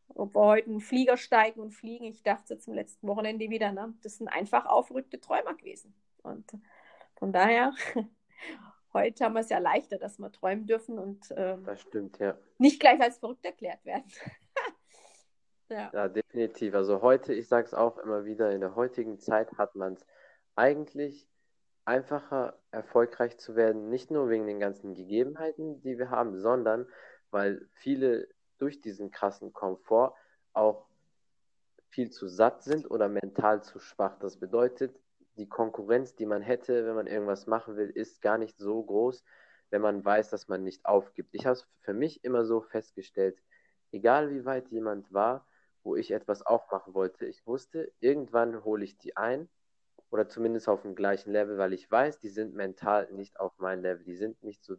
ob 0.08 0.34
wir 0.34 0.42
heute 0.42 0.70
einen 0.70 0.80
Flieger 0.80 1.16
steigen 1.16 1.60
und 1.60 1.72
fliegen, 1.72 2.04
ich 2.04 2.22
dachte 2.22 2.44
es 2.44 2.50
jetzt 2.50 2.68
am 2.68 2.74
letzten 2.74 3.06
Wochenende 3.08 3.50
wieder, 3.50 3.72
ne? 3.72 3.94
das 4.02 4.18
sind 4.18 4.28
einfach 4.28 4.66
aufgerückte 4.66 5.20
Träumer 5.20 5.54
gewesen. 5.54 5.94
Und 6.22 6.52
von 7.16 7.32
daher, 7.32 7.74
heute 8.92 9.24
haben 9.24 9.34
wir 9.34 9.40
es 9.40 9.48
ja 9.48 9.58
leichter, 9.58 9.98
dass 9.98 10.18
wir 10.18 10.30
träumen 10.32 10.66
dürfen 10.66 10.98
und 10.98 11.32
ähm, 11.36 11.66
stimmt, 11.76 12.18
ja. 12.18 12.36
nicht 12.58 12.80
gleich 12.80 13.00
als 13.00 13.18
verrückt 13.18 13.44
erklärt 13.44 13.84
werden. 13.84 14.04
ja. 15.68 15.90
ja, 15.92 16.08
definitiv. 16.08 16.74
Also 16.74 17.02
heute, 17.02 17.34
ich 17.34 17.48
sage 17.48 17.66
es 17.66 17.74
auch 17.74 17.98
immer 17.98 18.24
wieder, 18.24 18.52
in 18.52 18.60
der 18.60 18.74
heutigen 18.74 19.18
Zeit 19.18 19.58
hat 19.58 19.74
man 19.74 19.94
es 19.94 20.06
eigentlich 20.54 21.28
einfacher, 21.84 22.58
erfolgreich 22.70 23.38
zu 23.38 23.56
werden, 23.56 23.88
nicht 23.88 24.10
nur 24.10 24.28
wegen 24.28 24.46
den 24.46 24.60
ganzen 24.60 24.94
Gegebenheiten, 24.94 25.80
die 25.82 25.98
wir 25.98 26.10
haben, 26.10 26.38
sondern 26.38 26.86
weil 27.30 27.68
viele 27.74 28.28
durch 28.58 28.80
diesen 28.80 29.10
krassen 29.10 29.52
Komfort 29.52 30.14
auch 30.52 30.86
viel 31.88 32.10
zu 32.10 32.28
satt 32.28 32.62
sind 32.62 32.90
oder 32.90 33.08
mental 33.08 33.62
zu 33.62 33.80
schwach. 33.80 34.18
Das 34.18 34.38
bedeutet, 34.38 34.96
die 35.40 35.48
Konkurrenz, 35.48 36.14
die 36.14 36.26
man 36.26 36.42
hätte, 36.42 36.84
wenn 36.86 36.94
man 36.94 37.06
irgendwas 37.06 37.46
machen 37.46 37.76
will, 37.76 37.88
ist 37.88 38.20
gar 38.20 38.36
nicht 38.36 38.58
so 38.58 38.82
groß, 38.82 39.24
wenn 39.70 39.80
man 39.80 40.04
weiß, 40.04 40.28
dass 40.28 40.48
man 40.48 40.62
nicht 40.62 40.84
aufgibt. 40.84 41.30
Ich 41.32 41.46
habe 41.46 41.54
es 41.54 41.66
für 41.80 41.94
mich 41.94 42.22
immer 42.24 42.44
so 42.44 42.60
festgestellt, 42.60 43.38
egal 43.90 44.30
wie 44.30 44.44
weit 44.44 44.68
jemand 44.68 45.10
war, 45.14 45.46
wo 45.82 45.96
ich 45.96 46.10
etwas 46.10 46.44
auch 46.44 46.70
machen 46.70 46.92
wollte, 46.92 47.24
ich 47.24 47.46
wusste, 47.46 47.90
irgendwann 48.00 48.64
hole 48.64 48.84
ich 48.84 48.98
die 48.98 49.16
ein 49.16 49.48
oder 50.10 50.28
zumindest 50.28 50.68
auf 50.68 50.82
dem 50.82 50.94
gleichen 50.94 51.32
Level, 51.32 51.56
weil 51.56 51.72
ich 51.72 51.90
weiß, 51.90 52.18
die 52.18 52.28
sind 52.28 52.54
mental 52.54 53.10
nicht 53.12 53.40
auf 53.40 53.58
mein 53.58 53.80
Level, 53.80 54.04
die 54.04 54.16
sind 54.16 54.42
nicht 54.42 54.62
so 54.62 54.76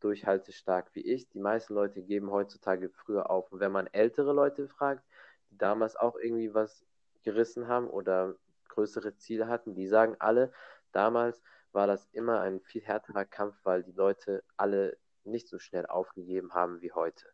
durchhaltestark 0.00 0.94
wie 0.94 1.06
ich. 1.06 1.30
Die 1.30 1.40
meisten 1.40 1.72
Leute 1.72 2.02
geben 2.02 2.30
heutzutage 2.30 2.90
früher 2.90 3.30
auf. 3.30 3.50
Und 3.50 3.60
wenn 3.60 3.72
man 3.72 3.86
ältere 3.86 4.34
Leute 4.34 4.68
fragt, 4.68 5.04
die 5.50 5.56
damals 5.56 5.96
auch 5.96 6.16
irgendwie 6.16 6.52
was 6.52 6.84
gerissen 7.22 7.66
haben 7.68 7.88
oder 7.88 8.34
größere 8.72 9.16
Ziele 9.16 9.48
hatten, 9.48 9.74
die 9.74 9.86
sagen 9.86 10.16
alle, 10.18 10.52
damals 10.92 11.42
war 11.72 11.86
das 11.86 12.08
immer 12.12 12.40
ein 12.40 12.60
viel 12.60 12.82
härterer 12.82 13.24
Kampf, 13.24 13.56
weil 13.64 13.82
die 13.82 13.92
Leute 13.92 14.42
alle 14.56 14.96
nicht 15.24 15.48
so 15.48 15.58
schnell 15.58 15.86
aufgegeben 15.86 16.52
haben 16.54 16.80
wie 16.80 16.92
heute. 16.92 17.26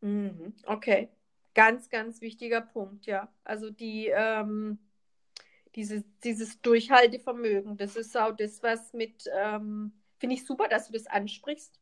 Mhm. 0.00 0.54
Okay, 0.66 1.08
ganz, 1.54 1.88
ganz 1.88 2.20
wichtiger 2.20 2.60
Punkt, 2.60 3.06
ja. 3.06 3.32
Also 3.44 3.70
die, 3.70 4.08
ähm, 4.08 4.78
dieses, 5.74 6.02
dieses 6.22 6.60
Durchhaltevermögen, 6.60 7.76
das 7.76 7.96
ist 7.96 8.16
auch 8.16 8.36
das, 8.36 8.62
was 8.62 8.92
mit, 8.92 9.28
ähm, 9.32 9.92
finde 10.18 10.34
ich 10.34 10.46
super, 10.46 10.68
dass 10.68 10.86
du 10.88 10.92
das 10.92 11.06
ansprichst. 11.06 11.80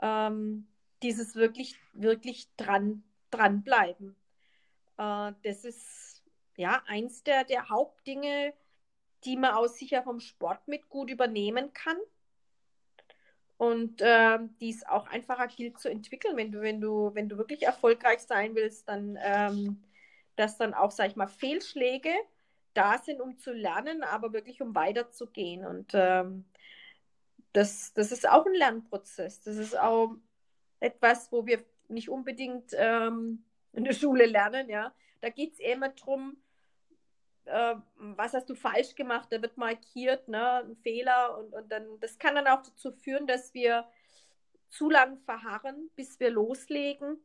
Ähm, 0.00 0.66
dieses 1.02 1.36
wirklich, 1.36 1.76
wirklich 1.92 2.48
dran, 2.56 3.02
dranbleiben. 3.30 4.16
Äh, 4.98 5.32
das 5.42 5.64
ist 5.64 6.11
ja, 6.56 6.82
eins 6.86 7.22
der, 7.22 7.44
der 7.44 7.68
Hauptdinge, 7.68 8.52
die 9.24 9.36
man 9.36 9.52
aus 9.52 9.76
sicher 9.76 10.02
vom 10.02 10.20
Sport 10.20 10.66
mit 10.68 10.88
gut 10.88 11.10
übernehmen 11.10 11.72
kann. 11.72 11.96
Und 13.56 14.00
äh, 14.00 14.38
die 14.60 14.70
es 14.70 14.84
auch 14.84 15.06
einfacher 15.06 15.46
gilt 15.46 15.78
zu 15.78 15.88
entwickeln, 15.88 16.36
wenn 16.36 16.50
du, 16.50 16.62
wenn 16.62 16.80
du, 16.80 17.14
wenn 17.14 17.28
du 17.28 17.38
wirklich 17.38 17.62
erfolgreich 17.62 18.20
sein 18.20 18.56
willst, 18.56 18.88
dann, 18.88 19.16
ähm, 19.22 19.84
dass 20.34 20.58
dann 20.58 20.74
auch, 20.74 20.90
sag 20.90 21.08
ich 21.08 21.16
mal, 21.16 21.28
Fehlschläge 21.28 22.12
da 22.74 22.98
sind, 22.98 23.20
um 23.20 23.38
zu 23.38 23.52
lernen, 23.52 24.02
aber 24.02 24.32
wirklich 24.32 24.60
um 24.62 24.74
weiterzugehen. 24.74 25.64
Und 25.64 25.92
ähm, 25.94 26.44
das, 27.52 27.92
das 27.94 28.10
ist 28.10 28.28
auch 28.28 28.46
ein 28.46 28.54
Lernprozess. 28.54 29.42
Das 29.42 29.56
ist 29.56 29.78
auch 29.78 30.16
etwas, 30.80 31.30
wo 31.30 31.46
wir 31.46 31.62
nicht 31.88 32.08
unbedingt 32.08 32.72
ähm, 32.74 33.44
in 33.72 33.84
der 33.84 33.92
Schule 33.92 34.26
lernen, 34.26 34.68
ja. 34.68 34.92
Da 35.20 35.28
geht 35.28 35.52
es 35.52 35.60
immer 35.60 35.90
darum, 35.90 36.36
äh, 37.46 37.74
was 37.96 38.34
hast 38.34 38.48
du 38.48 38.54
falsch 38.54 38.94
gemacht, 38.94 39.28
da 39.30 39.40
wird 39.42 39.56
markiert, 39.56 40.28
ne, 40.28 40.64
ein 40.64 40.76
Fehler 40.76 41.38
und, 41.38 41.52
und 41.52 41.70
dann, 41.70 41.98
das 42.00 42.18
kann 42.18 42.34
dann 42.34 42.46
auch 42.46 42.62
dazu 42.62 42.92
führen, 42.92 43.26
dass 43.26 43.54
wir 43.54 43.86
zu 44.68 44.88
lang 44.88 45.18
verharren, 45.18 45.90
bis 45.96 46.18
wir 46.18 46.30
loslegen 46.30 47.18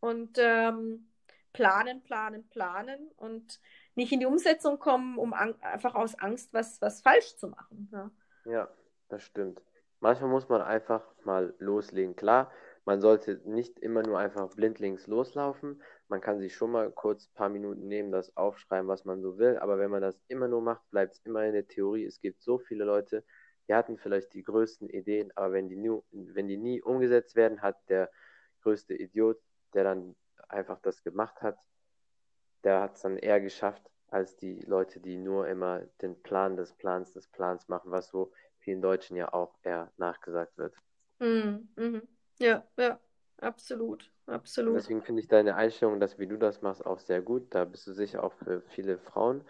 und 0.00 0.38
ähm, 0.38 1.08
planen, 1.52 2.02
planen, 2.02 2.48
planen 2.48 3.10
und 3.16 3.60
nicht 3.94 4.12
in 4.12 4.20
die 4.20 4.26
Umsetzung 4.26 4.78
kommen, 4.78 5.18
um 5.18 5.32
einfach 5.32 5.94
aus 5.94 6.18
Angst 6.18 6.52
was, 6.52 6.80
was 6.80 7.00
falsch 7.00 7.36
zu 7.36 7.48
machen. 7.48 7.88
Ja. 7.92 8.10
ja, 8.44 8.68
das 9.08 9.22
stimmt. 9.22 9.62
Manchmal 10.00 10.30
muss 10.30 10.48
man 10.48 10.60
einfach 10.60 11.02
mal 11.24 11.54
loslegen. 11.58 12.16
Klar, 12.16 12.50
man 12.84 13.00
sollte 13.00 13.40
nicht 13.44 13.78
immer 13.78 14.02
nur 14.02 14.18
einfach 14.18 14.54
blindlings 14.54 15.06
loslaufen. 15.06 15.80
Man 16.08 16.20
kann 16.20 16.38
sich 16.38 16.54
schon 16.54 16.70
mal 16.72 16.90
kurz 16.92 17.26
ein 17.26 17.34
paar 17.34 17.48
Minuten 17.48 17.88
nehmen, 17.88 18.12
das 18.12 18.36
aufschreiben, 18.36 18.88
was 18.88 19.04
man 19.04 19.22
so 19.22 19.38
will. 19.38 19.58
Aber 19.58 19.78
wenn 19.78 19.90
man 19.90 20.02
das 20.02 20.20
immer 20.28 20.48
nur 20.48 20.62
macht, 20.62 20.88
bleibt 20.90 21.14
es 21.14 21.20
immer 21.24 21.44
in 21.44 21.54
der 21.54 21.66
Theorie. 21.66 22.04
Es 22.04 22.20
gibt 22.20 22.42
so 22.42 22.58
viele 22.58 22.84
Leute, 22.84 23.24
die 23.68 23.74
hatten 23.74 23.96
vielleicht 23.96 24.34
die 24.34 24.42
größten 24.42 24.88
Ideen, 24.90 25.32
aber 25.36 25.52
wenn 25.52 25.68
die, 25.68 25.76
nie, 25.76 25.90
wenn 26.12 26.48
die 26.48 26.58
nie 26.58 26.82
umgesetzt 26.82 27.34
werden, 27.34 27.62
hat 27.62 27.76
der 27.88 28.10
größte 28.62 28.94
Idiot, 28.94 29.38
der 29.72 29.84
dann 29.84 30.16
einfach 30.48 30.78
das 30.80 31.02
gemacht 31.02 31.40
hat, 31.40 31.58
der 32.64 32.80
hat 32.80 32.96
es 32.96 33.02
dann 33.02 33.18
eher 33.18 33.40
geschafft, 33.40 33.82
als 34.08 34.36
die 34.36 34.60
Leute, 34.60 35.00
die 35.00 35.16
nur 35.16 35.48
immer 35.48 35.80
den 36.02 36.20
Plan 36.22 36.56
des 36.56 36.72
Plans 36.74 37.12
des 37.12 37.26
Plans 37.28 37.68
machen, 37.68 37.90
was 37.90 38.08
so 38.08 38.32
vielen 38.58 38.80
Deutschen 38.80 39.16
ja 39.16 39.32
auch 39.32 39.54
eher 39.62 39.92
nachgesagt 39.96 40.56
wird. 40.56 40.74
Mhm. 41.18 41.68
Mhm. 41.76 42.08
Ja, 42.38 42.66
ja, 42.76 43.00
absolut, 43.38 44.10
absolut. 44.26 44.76
Deswegen 44.76 45.02
finde 45.02 45.20
ich 45.20 45.28
deine 45.28 45.54
Einstellung, 45.56 46.00
dass 46.00 46.18
wie 46.18 46.26
du 46.26 46.36
das 46.36 46.62
machst, 46.62 46.84
auch 46.84 46.98
sehr 46.98 47.22
gut. 47.22 47.54
Da 47.54 47.64
bist 47.64 47.86
du 47.86 47.92
sicher 47.92 48.24
auch 48.24 48.32
für 48.34 48.62
viele 48.62 48.98
Frauen 48.98 49.44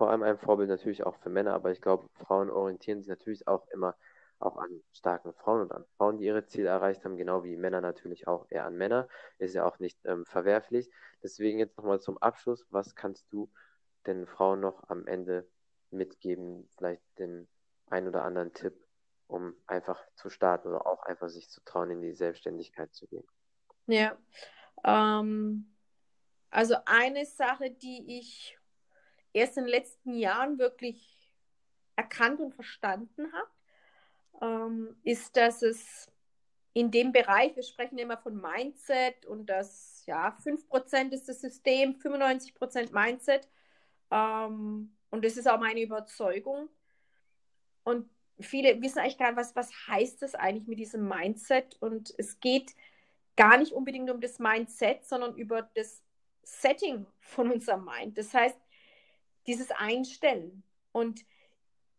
vor 0.00 0.08
allem 0.08 0.22
ein 0.22 0.38
Vorbild 0.38 0.70
natürlich 0.70 1.04
auch 1.04 1.16
für 1.16 1.28
Männer, 1.28 1.52
aber 1.52 1.72
ich 1.72 1.82
glaube, 1.82 2.08
Frauen 2.14 2.48
orientieren 2.48 3.02
sich 3.02 3.08
natürlich 3.10 3.46
auch 3.46 3.68
immer 3.68 3.94
auch 4.38 4.56
an 4.56 4.82
starken 4.94 5.34
Frauen 5.34 5.60
und 5.60 5.72
an 5.72 5.84
Frauen, 5.98 6.16
die 6.16 6.24
ihre 6.24 6.46
Ziele 6.46 6.70
erreicht 6.70 7.04
haben, 7.04 7.18
genau 7.18 7.44
wie 7.44 7.54
Männer 7.54 7.82
natürlich 7.82 8.26
auch 8.26 8.46
eher 8.48 8.64
an 8.64 8.78
Männer. 8.78 9.08
Ist 9.36 9.54
ja 9.54 9.66
auch 9.66 9.78
nicht 9.78 9.98
ähm, 10.06 10.24
verwerflich. 10.24 10.88
Deswegen 11.22 11.58
jetzt 11.58 11.76
nochmal 11.76 12.00
zum 12.00 12.16
Abschluss, 12.16 12.64
was 12.70 12.94
kannst 12.94 13.30
du 13.30 13.50
den 14.06 14.26
Frauen 14.26 14.60
noch 14.60 14.88
am 14.88 15.06
Ende 15.06 15.46
mitgeben, 15.90 16.66
vielleicht 16.78 17.02
den 17.18 17.46
ein 17.90 18.08
oder 18.08 18.24
anderen 18.24 18.54
Tipp, 18.54 18.72
um 19.30 19.54
einfach 19.66 19.98
zu 20.16 20.28
starten 20.28 20.68
oder 20.68 20.86
auch 20.86 21.02
einfach 21.04 21.28
sich 21.28 21.48
zu 21.48 21.62
trauen, 21.64 21.90
in 21.90 22.02
die 22.02 22.12
Selbstständigkeit 22.12 22.92
zu 22.94 23.06
gehen? 23.06 23.26
Ja, 23.86 24.16
ähm, 24.84 25.74
also 26.50 26.76
eine 26.84 27.24
Sache, 27.26 27.70
die 27.70 28.18
ich 28.18 28.58
erst 29.32 29.56
in 29.56 29.64
den 29.64 29.70
letzten 29.70 30.14
Jahren 30.14 30.58
wirklich 30.58 31.32
erkannt 31.96 32.40
und 32.40 32.54
verstanden 32.54 33.32
habe, 33.32 33.50
ähm, 34.42 34.96
ist, 35.02 35.36
dass 35.36 35.62
es 35.62 36.10
in 36.72 36.90
dem 36.90 37.12
Bereich, 37.12 37.56
wir 37.56 37.62
sprechen 37.62 37.98
immer 37.98 38.16
von 38.16 38.40
Mindset 38.40 39.26
und 39.26 39.46
das, 39.46 40.04
ja, 40.06 40.36
5% 40.42 41.12
ist 41.12 41.28
das 41.28 41.40
System, 41.40 41.94
95% 41.94 42.92
Mindset. 42.92 43.48
Ähm, 44.10 44.96
und 45.10 45.24
das 45.24 45.36
ist 45.36 45.48
auch 45.48 45.58
meine 45.58 45.82
Überzeugung. 45.82 46.68
Und 47.82 48.08
viele 48.40 48.80
wissen 48.82 48.98
eigentlich 48.98 49.18
gar 49.18 49.30
nicht, 49.30 49.38
was, 49.38 49.56
was 49.56 49.70
heißt 49.88 50.22
das 50.22 50.34
eigentlich 50.34 50.66
mit 50.66 50.78
diesem 50.78 51.08
Mindset. 51.08 51.76
Und 51.80 52.14
es 52.18 52.40
geht 52.40 52.74
gar 53.36 53.56
nicht 53.56 53.72
unbedingt 53.72 54.10
um 54.10 54.20
das 54.20 54.38
Mindset, 54.38 55.04
sondern 55.04 55.36
über 55.36 55.62
das 55.74 56.02
Setting 56.42 57.06
von 57.20 57.50
unserem 57.50 57.84
Mind. 57.84 58.18
Das 58.18 58.34
heißt, 58.34 58.58
dieses 59.46 59.70
Einstellen. 59.70 60.62
Und 60.92 61.24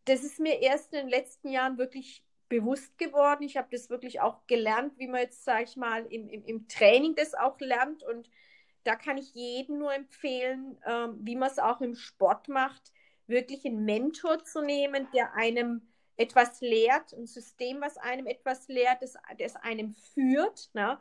das 0.05 0.23
ist 0.23 0.39
mir 0.39 0.61
erst 0.61 0.93
in 0.93 0.99
den 0.99 1.09
letzten 1.09 1.49
Jahren 1.49 1.77
wirklich 1.77 2.23
bewusst 2.49 2.97
geworden. 2.97 3.43
Ich 3.43 3.55
habe 3.57 3.69
das 3.71 3.89
wirklich 3.89 4.19
auch 4.19 4.45
gelernt, 4.47 4.97
wie 4.97 5.07
man 5.07 5.21
jetzt, 5.21 5.45
sage 5.45 5.63
ich 5.63 5.77
mal, 5.77 6.05
im, 6.07 6.27
im, 6.29 6.43
im, 6.45 6.67
Training 6.67 7.15
das 7.15 7.33
auch 7.33 7.59
lernt. 7.59 8.03
Und 8.03 8.29
da 8.83 8.95
kann 8.95 9.17
ich 9.17 9.33
jedem 9.33 9.79
nur 9.79 9.93
empfehlen, 9.93 10.77
ähm, 10.85 11.17
wie 11.21 11.35
man 11.35 11.49
es 11.49 11.59
auch 11.59 11.81
im 11.81 11.95
Sport 11.95 12.49
macht, 12.49 12.91
wirklich 13.27 13.65
einen 13.65 13.85
Mentor 13.85 14.43
zu 14.43 14.61
nehmen, 14.61 15.07
der 15.13 15.33
einem 15.33 15.90
etwas 16.17 16.61
lehrt, 16.61 17.13
ein 17.13 17.27
System, 17.27 17.81
was 17.81 17.97
einem 17.97 18.27
etwas 18.27 18.67
lehrt, 18.67 19.01
das, 19.01 19.15
das 19.37 19.55
einem 19.55 19.93
führt. 19.93 20.69
Ne? 20.73 20.99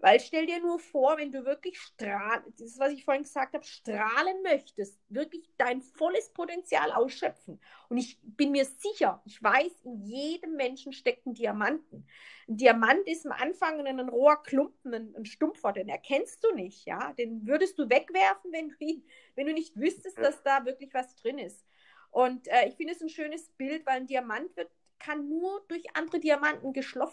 Weil 0.00 0.20
stell 0.20 0.46
dir 0.46 0.60
nur 0.60 0.78
vor, 0.78 1.18
wenn 1.18 1.32
du 1.32 1.44
wirklich 1.44 1.80
strahlen, 1.80 2.44
das 2.52 2.60
ist, 2.60 2.78
was 2.78 2.92
ich 2.92 3.04
vorhin 3.04 3.24
gesagt 3.24 3.54
habe, 3.54 3.64
strahlen 3.64 4.42
möchtest, 4.44 5.00
wirklich 5.08 5.50
dein 5.56 5.82
volles 5.82 6.32
Potenzial 6.32 6.92
ausschöpfen. 6.92 7.60
Und 7.88 7.98
ich 7.98 8.16
bin 8.22 8.52
mir 8.52 8.64
sicher, 8.64 9.20
ich 9.24 9.42
weiß, 9.42 9.72
in 9.84 10.04
jedem 10.04 10.54
Menschen 10.54 10.92
steckt 10.92 11.26
ein 11.26 11.34
Diamanten. 11.34 12.06
Ein 12.46 12.56
Diamant 12.56 13.08
ist 13.08 13.26
am 13.26 13.32
Anfang 13.32 13.84
ein 13.84 14.08
roher 14.08 14.40
Klumpen, 14.40 14.94
ein, 14.94 15.16
ein 15.16 15.26
Stumpfer, 15.26 15.72
den 15.72 15.88
erkennst 15.88 16.44
du 16.44 16.54
nicht, 16.54 16.86
ja. 16.86 17.12
Den 17.14 17.44
würdest 17.48 17.76
du 17.76 17.90
wegwerfen, 17.90 18.52
wenn 18.52 18.68
du, 18.68 18.76
ihn, 18.78 19.04
wenn 19.34 19.48
du 19.48 19.52
nicht 19.52 19.76
wüsstest, 19.76 20.18
dass 20.18 20.40
da 20.44 20.64
wirklich 20.64 20.94
was 20.94 21.16
drin 21.16 21.38
ist. 21.38 21.66
Und 22.10 22.48
äh, 22.48 22.68
ich 22.68 22.74
finde 22.74 22.94
es 22.94 23.00
ein 23.00 23.08
schönes 23.08 23.48
Bild, 23.50 23.86
weil 23.86 23.96
ein 23.96 24.06
Diamant 24.06 24.56
wird 24.56 24.70
kann 24.98 25.28
nur 25.28 25.64
durch 25.68 25.84
andere 25.94 26.20
Diamanten 26.20 26.72
geschl 26.72 27.06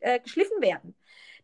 äh, 0.00 0.20
geschliffen 0.20 0.60
werden. 0.60 0.94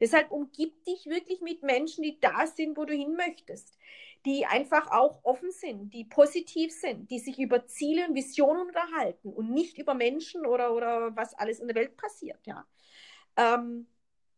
Deshalb 0.00 0.30
umgib 0.30 0.84
dich 0.84 1.06
wirklich 1.06 1.40
mit 1.40 1.62
Menschen, 1.62 2.02
die 2.02 2.20
da 2.20 2.46
sind, 2.46 2.76
wo 2.76 2.84
du 2.84 2.92
hin 2.92 3.16
möchtest, 3.16 3.78
die 4.26 4.44
einfach 4.44 4.90
auch 4.90 5.24
offen 5.24 5.50
sind, 5.50 5.94
die 5.94 6.04
positiv 6.04 6.72
sind, 6.72 7.10
die 7.10 7.18
sich 7.18 7.38
über 7.38 7.66
Ziele 7.66 8.06
und 8.06 8.14
Visionen 8.14 8.66
unterhalten 8.66 9.32
und 9.32 9.50
nicht 9.50 9.78
über 9.78 9.94
Menschen 9.94 10.44
oder, 10.44 10.74
oder 10.74 11.16
was 11.16 11.34
alles 11.34 11.60
in 11.60 11.68
der 11.68 11.76
Welt 11.76 11.96
passiert. 11.96 12.44
Ja. 12.46 12.66
Ähm, 13.36 13.86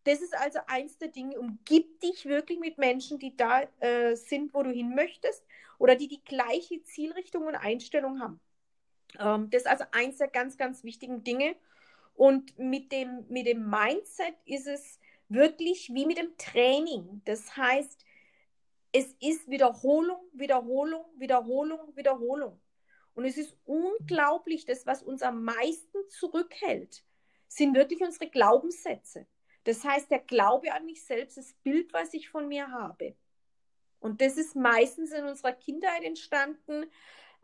das 0.04 0.22
ist 0.22 0.35
also 0.37 0.61
eins 0.66 0.96
der 0.98 1.09
Dinge. 1.09 1.38
Umgib 1.38 2.00
dich 2.00 2.26
wirklich 2.26 2.61
mit 2.61 2.78
Menschen, 2.78 3.18
die 3.18 3.37
da 3.37 3.62
äh, 3.81 4.14
sind, 4.14 4.54
wo 4.54 4.62
du 4.62 4.70
hin 4.70 4.94
möchtest 4.94 5.44
oder 5.78 5.96
die 5.96 6.09
die 6.09 6.22
gleiche 6.24 6.83
Zielrichtung 6.85 7.46
und 7.46 7.57
Einstellung 7.57 8.20
haben. 8.20 8.40
Ähm, 9.18 9.50
das 9.50 9.62
ist 9.62 9.68
also 9.68 9.84
eins 9.92 10.18
der 10.18 10.28
ganz, 10.28 10.56
ganz 10.56 10.84
wichtigen 10.84 11.24
Dinge. 11.24 11.56
Und 12.14 12.58
mit 12.58 12.90
dem, 12.92 13.24
mit 13.28 13.46
dem 13.46 13.68
Mindset 13.68 14.34
ist 14.44 14.66
es 14.66 14.98
wirklich 15.28 15.90
wie 15.92 16.06
mit 16.06 16.18
dem 16.18 16.36
Training. 16.36 17.22
Das 17.24 17.56
heißt, 17.56 18.04
es 18.92 19.14
ist 19.20 19.48
Wiederholung, 19.48 20.18
Wiederholung, 20.32 21.04
Wiederholung, 21.18 21.94
Wiederholung. 21.94 22.60
Und 23.14 23.24
es 23.24 23.36
ist 23.36 23.56
unglaublich, 23.64 24.64
das, 24.64 24.86
was 24.86 25.02
uns 25.02 25.22
am 25.22 25.44
meisten 25.44 25.98
zurückhält, 26.08 27.04
sind 27.48 27.74
wirklich 27.74 28.00
unsere 28.00 28.30
Glaubenssätze. 28.30 29.26
Das 29.64 29.84
heißt, 29.84 30.10
der 30.10 30.20
Glaube 30.20 30.72
an 30.72 30.86
mich 30.86 31.04
selbst, 31.04 31.36
das 31.36 31.52
Bild, 31.62 31.92
was 31.92 32.14
ich 32.14 32.30
von 32.30 32.48
mir 32.48 32.70
habe. 32.70 33.14
Und 34.00 34.20
das 34.20 34.36
ist 34.36 34.54
meistens 34.54 35.12
in 35.12 35.24
unserer 35.24 35.52
Kindheit 35.52 36.04
entstanden, 36.04 36.86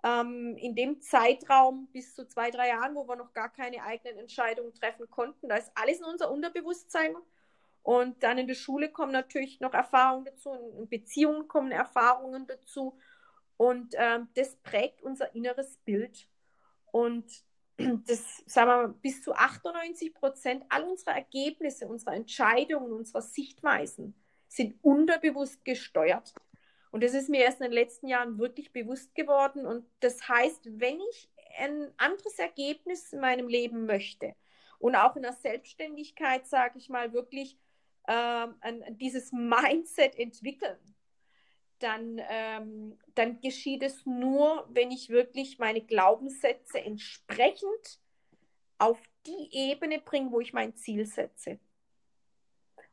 ähm, 0.05 0.57
in 0.59 0.75
dem 0.77 1.01
Zeitraum 1.01 1.89
bis 1.91 2.15
zu 2.15 2.29
zwei, 2.29 2.51
drei 2.51 2.69
Jahren, 2.69 2.95
wo 2.95 3.09
wir 3.09 3.17
noch 3.17 3.33
gar 3.33 3.51
keine 3.51 3.83
eigenen 3.83 4.19
Entscheidungen 4.19 4.75
treffen 4.75 5.09
konnten. 5.11 5.49
Da 5.49 5.57
ist 5.57 5.73
alles 5.75 5.99
in 5.99 6.05
unser 6.05 6.31
Unterbewusstsein. 6.31 7.17
Und 7.83 8.23
dann 8.23 8.39
in 8.39 8.47
der 8.47 8.55
Schule 8.55 8.91
kommen 8.91 9.13
natürlich 9.13 9.61
noch 9.61 9.75
Erfahrungen 9.75 10.27
dazu, 10.27 10.53
in 10.79 10.89
Beziehungen 10.89 11.49
kommen 11.49 11.73
Erfahrungen 11.73 12.47
dazu. 12.47 12.99
Und 13.57 13.95
ähm, 13.97 14.29
das 14.35 14.57
prägt 14.57 15.03
unser 15.03 15.35
inneres 15.35 15.79
Bild. 15.85 16.29
Und 16.93 17.25
das, 17.79 18.43
sagen 18.47 18.69
wir 18.69 18.77
mal, 18.77 18.89
bis 18.89 19.23
zu 19.23 19.33
98 19.33 20.15
Prozent 20.15 20.65
all 20.69 20.85
unserer 20.85 21.15
Ergebnisse, 21.15 21.89
unserer 21.89 22.15
Entscheidungen, 22.15 22.93
unserer 22.93 23.23
Sichtweisen 23.23 24.15
sind 24.49 24.79
unterbewusst 24.83 25.65
gesteuert. 25.65 26.35
Und 26.95 27.03
das 27.03 27.13
ist 27.13 27.29
mir 27.29 27.41
erst 27.41 27.61
in 27.61 27.65
den 27.65 27.73
letzten 27.73 28.07
Jahren 28.07 28.39
wirklich 28.39 28.71
bewusst 28.71 29.17
geworden. 29.17 29.67
Und 29.67 29.85
das 29.99 30.29
heißt, 30.29 30.79
wenn 30.79 31.01
ich 31.11 31.29
ein 31.59 31.93
anderes 31.97 32.39
Ergebnis 32.39 33.13
in 33.13 33.19
meinem 33.19 33.49
Leben 33.49 33.85
möchte 33.85 34.37
und 34.79 34.95
auch 34.95 35.17
in 35.17 35.23
der 35.23 35.33
Selbstständigkeit, 35.33 36.47
sage 36.47 36.79
ich 36.79 36.89
mal, 36.89 37.13
wirklich 37.13 37.59
ähm, 38.07 38.55
ein, 38.61 38.97
dieses 38.97 39.33
Mindset 39.33 40.17
entwickeln, 40.17 40.79
dann, 41.81 42.21
ähm, 42.31 42.97
dann 43.17 43.41
geschieht 43.41 43.83
es 43.83 44.07
nur, 44.07 44.65
wenn 44.71 44.93
ich 44.93 45.09
wirklich 45.09 45.59
meine 45.59 45.81
Glaubenssätze 45.81 46.79
entsprechend 46.79 47.99
auf 48.79 49.03
die 49.27 49.49
Ebene 49.51 49.99
bringe, 49.99 50.31
wo 50.31 50.39
ich 50.39 50.53
mein 50.53 50.77
Ziel 50.77 51.07
setze. 51.07 51.59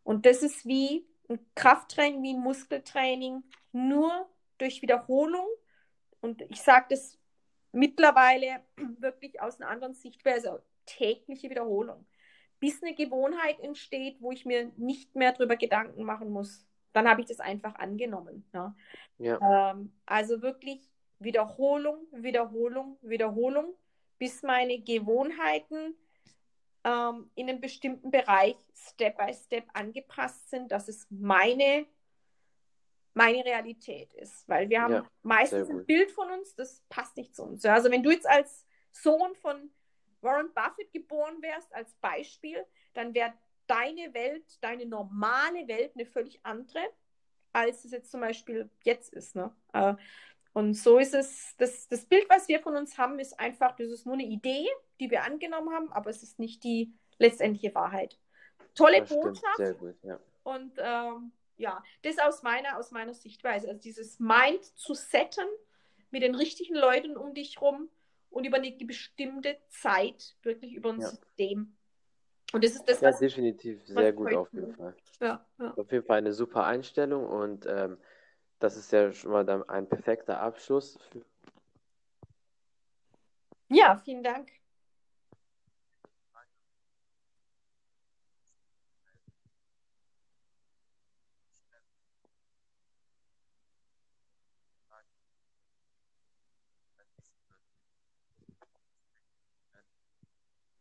Und 0.04 0.26
das 0.26 0.42
ist 0.42 0.66
wie 0.66 1.06
ein 1.32 1.40
Krafttraining, 1.56 2.24
wie 2.24 2.34
ein 2.34 2.42
Muskeltraining, 2.42 3.44
nur 3.72 4.30
durch 4.58 4.82
Wiederholung. 4.82 5.48
Und 6.22 6.42
ich 6.50 6.62
sage 6.62 6.88
das 6.90 7.18
mittlerweile 7.72 8.62
wirklich 9.00 9.42
aus 9.42 9.60
einer 9.60 9.70
anderen 9.70 9.94
Sichtweise, 9.94 10.52
also 10.52 10.64
tägliche 10.86 11.50
Wiederholung. 11.50 12.06
Bis 12.60 12.84
eine 12.84 12.94
Gewohnheit 12.94 13.60
entsteht, 13.60 14.18
wo 14.20 14.32
ich 14.32 14.46
mir 14.46 14.72
nicht 14.78 15.16
mehr 15.16 15.32
darüber 15.32 15.56
Gedanken 15.56 16.04
machen 16.04 16.30
muss. 16.30 16.68
Dann 16.94 17.08
habe 17.10 17.22
ich 17.22 17.28
das 17.28 17.40
einfach 17.40 17.76
angenommen. 17.76 18.46
Ja. 18.54 18.76
ja. 19.18 19.72
Ähm, 19.72 19.94
also 20.06 20.42
wirklich 20.42 20.92
Wiederholung, 21.20 22.06
Wiederholung, 22.12 22.98
Wiederholung, 23.02 23.74
bis 24.20 24.44
meine 24.44 24.80
Gewohnheiten 24.80 25.96
ähm, 26.84 27.30
in 27.36 27.50
einem 27.50 27.62
bestimmten 27.62 28.12
Bereich 28.12 28.56
Step 28.74 29.18
by 29.18 29.34
Step 29.34 29.66
angepasst 29.74 30.50
sind, 30.50 30.72
dass 30.72 30.88
es 30.88 31.08
meine, 31.10 31.86
meine 33.14 33.46
Realität 33.46 34.14
ist. 34.14 34.48
Weil 34.48 34.70
wir 34.70 34.82
haben 34.82 34.94
ja, 34.94 35.08
meistens 35.22 35.70
ein 35.70 35.86
Bild 35.86 36.12
von 36.12 36.30
uns, 36.32 36.56
das 36.56 36.84
passt 36.90 37.18
nicht 37.18 37.36
zu 37.36 37.44
uns. 37.44 37.66
Also 37.66 37.92
wenn 37.92 38.04
du 38.04 38.12
jetzt 38.12 38.28
als 38.28 38.66
Sohn 38.92 39.36
von 39.36 39.72
Warren 40.22 40.54
Buffett 40.54 40.92
geboren 40.92 41.42
wärst, 41.42 41.74
als 41.74 41.94
Beispiel, 41.96 42.66
dann 42.94 43.14
wäre 43.14 43.34
deine 43.68 44.14
Welt, 44.14 44.46
deine 44.62 44.86
normale 44.86 45.68
Welt 45.68 45.94
eine 45.96 46.06
völlig 46.06 46.40
andere, 46.44 46.82
als 47.54 47.86
es 47.86 47.92
jetzt 47.92 48.12
zum 48.12 48.22
Beispiel 48.22 48.70
jetzt 48.84 49.14
ist. 49.14 49.36
Ne? 49.36 49.54
Und 50.54 50.74
so 50.74 50.98
ist 50.98 51.14
es, 51.14 51.56
das, 51.58 51.88
das 51.88 52.06
Bild, 52.06 52.26
was 52.30 52.48
wir 52.48 52.60
von 52.60 52.76
uns 52.76 52.98
haben, 52.98 53.20
ist 53.20 53.40
einfach, 53.40 53.76
das 53.76 53.90
ist 53.90 54.06
nur 54.06 54.16
eine 54.16 54.26
Idee, 54.26 54.68
die 55.00 55.10
wir 55.10 55.24
angenommen 55.24 55.74
haben, 55.74 55.92
aber 55.94 56.10
es 56.10 56.24
ist 56.24 56.40
nicht 56.40 56.64
die 56.64 56.94
letztendliche 57.20 57.74
Wahrheit. 57.74 58.18
Tolle 58.76 59.00
das 59.00 59.10
Botschaft. 59.10 59.58
Sehr 59.58 59.74
gut, 59.74 59.96
ja. 60.04 60.20
Und 60.44 60.74
ähm, 60.78 61.32
ja, 61.58 61.84
das 62.02 62.18
aus 62.20 62.44
meiner, 62.44 62.78
aus 62.78 62.92
meiner 62.92 63.14
Sichtweise. 63.14 63.68
Also 63.70 63.80
dieses 63.80 64.20
Mind 64.20 64.64
zu 64.76 64.94
setten 64.94 65.46
mit 66.10 66.24
den 66.24 66.36
richtigen 66.36 66.76
Leuten 66.76 67.16
um 67.16 67.34
dich 67.34 67.62
rum 67.62 67.90
und 68.30 68.46
über 68.46 68.58
eine 68.58 68.72
bestimmte 68.72 69.58
Zeit 69.70 70.36
wirklich 70.42 70.74
über 70.74 70.92
ein 70.92 71.00
ja. 71.00 71.08
System. 71.08 71.76
Und 72.54 72.64
das 72.66 72.72
ist 72.74 72.84
das, 72.86 73.00
ja, 73.00 73.10
was 73.10 73.20
definitiv 73.20 73.82
sehr 73.86 74.12
gut 74.12 74.34
auf 74.34 74.52
jeden 74.52 74.76
Fall. 74.76 74.96
Ja, 75.22 75.46
ja, 75.58 75.74
Auf 75.78 75.92
jeden 75.92 76.06
Fall 76.06 76.18
eine 76.18 76.34
super 76.34 76.66
Einstellung 76.66 77.26
und 77.26 77.66
ähm, 77.66 77.98
das 78.62 78.78
ist 78.78 78.92
ja 78.92 79.12
schon 79.12 79.32
mal 79.32 79.64
ein 79.70 79.90
perfekter 79.90 80.40
Abschluss. 80.40 81.00
Ja, 83.70 83.98
vielen 83.98 84.22
Dank. 84.22 84.52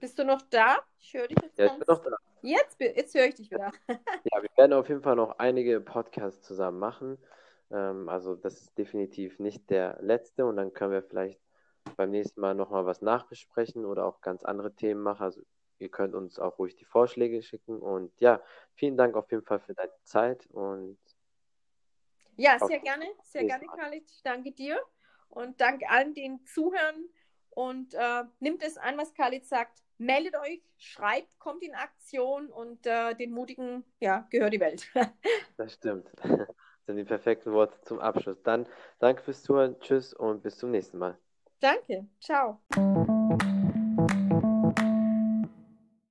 Bist 0.00 0.18
du 0.18 0.24
noch 0.24 0.42
da? 0.50 0.78
Ich 0.98 1.14
höre 1.14 1.28
dich 1.28 1.38
jetzt. 1.42 1.58
Ja, 1.58 1.66
ich 1.66 1.72
bin 1.72 1.84
noch 1.86 2.02
da. 2.02 2.10
Jetzt, 2.42 2.78
jetzt 2.78 3.14
höre 3.14 3.24
ich 3.24 3.36
dich 3.36 3.50
wieder. 3.50 3.70
ja, 3.88 4.42
wir 4.42 4.50
werden 4.56 4.74
auf 4.74 4.88
jeden 4.90 5.02
Fall 5.02 5.16
noch 5.16 5.38
einige 5.38 5.80
Podcasts 5.80 6.46
zusammen 6.46 6.78
machen. 6.78 7.16
Ähm, 7.70 8.08
also 8.08 8.34
das 8.34 8.60
ist 8.60 8.78
definitiv 8.78 9.38
nicht 9.38 9.70
der 9.70 9.98
letzte 10.00 10.46
und 10.46 10.56
dann 10.56 10.72
können 10.72 10.92
wir 10.92 11.02
vielleicht 11.02 11.40
beim 11.96 12.10
nächsten 12.10 12.40
Mal 12.40 12.54
nochmal 12.54 12.86
was 12.86 13.02
nachbesprechen 13.02 13.84
oder 13.84 14.06
auch 14.06 14.20
ganz 14.20 14.44
andere 14.44 14.74
Themen 14.74 15.02
machen. 15.02 15.24
Also 15.24 15.42
ihr 15.78 15.88
könnt 15.88 16.14
uns 16.14 16.38
auch 16.38 16.58
ruhig 16.58 16.76
die 16.76 16.84
Vorschläge 16.84 17.42
schicken 17.42 17.78
und 17.78 18.12
ja, 18.20 18.42
vielen 18.74 18.96
Dank 18.96 19.14
auf 19.16 19.30
jeden 19.30 19.44
Fall 19.44 19.60
für 19.60 19.74
deine 19.74 19.92
Zeit 20.04 20.46
und 20.46 20.98
ja, 22.36 22.58
sehr 22.58 22.78
gerne, 22.78 23.04
sehr 23.22 23.44
gerne, 23.44 23.66
Khalid. 23.66 24.10
Ich 24.10 24.22
danke 24.22 24.52
dir 24.52 24.80
und 25.28 25.60
danke 25.60 25.88
allen, 25.90 26.14
die 26.14 26.38
zuhören 26.46 27.06
und 27.50 27.92
äh, 27.92 28.24
nimmt 28.38 28.62
es 28.62 28.78
an, 28.78 28.96
was 28.96 29.12
Khalid 29.12 29.44
sagt. 29.44 29.82
Meldet 29.98 30.34
euch, 30.36 30.62
schreibt, 30.78 31.38
kommt 31.38 31.62
in 31.62 31.74
Aktion 31.74 32.48
und 32.48 32.86
äh, 32.86 33.14
den 33.14 33.32
Mutigen 33.32 33.84
ja, 33.98 34.26
gehört 34.30 34.54
die 34.54 34.60
Welt. 34.60 34.90
das 35.58 35.74
stimmt. 35.74 36.10
Sind 36.86 36.96
die 36.96 37.04
perfekten 37.04 37.52
Worte 37.52 37.80
zum 37.82 38.00
Abschluss. 38.00 38.42
Dann 38.42 38.66
danke 38.98 39.22
fürs 39.22 39.42
Zuhören, 39.42 39.78
tschüss 39.80 40.12
und 40.12 40.42
bis 40.42 40.58
zum 40.58 40.70
nächsten 40.70 40.98
Mal. 40.98 41.18
Danke, 41.60 42.06
ciao. 42.20 42.60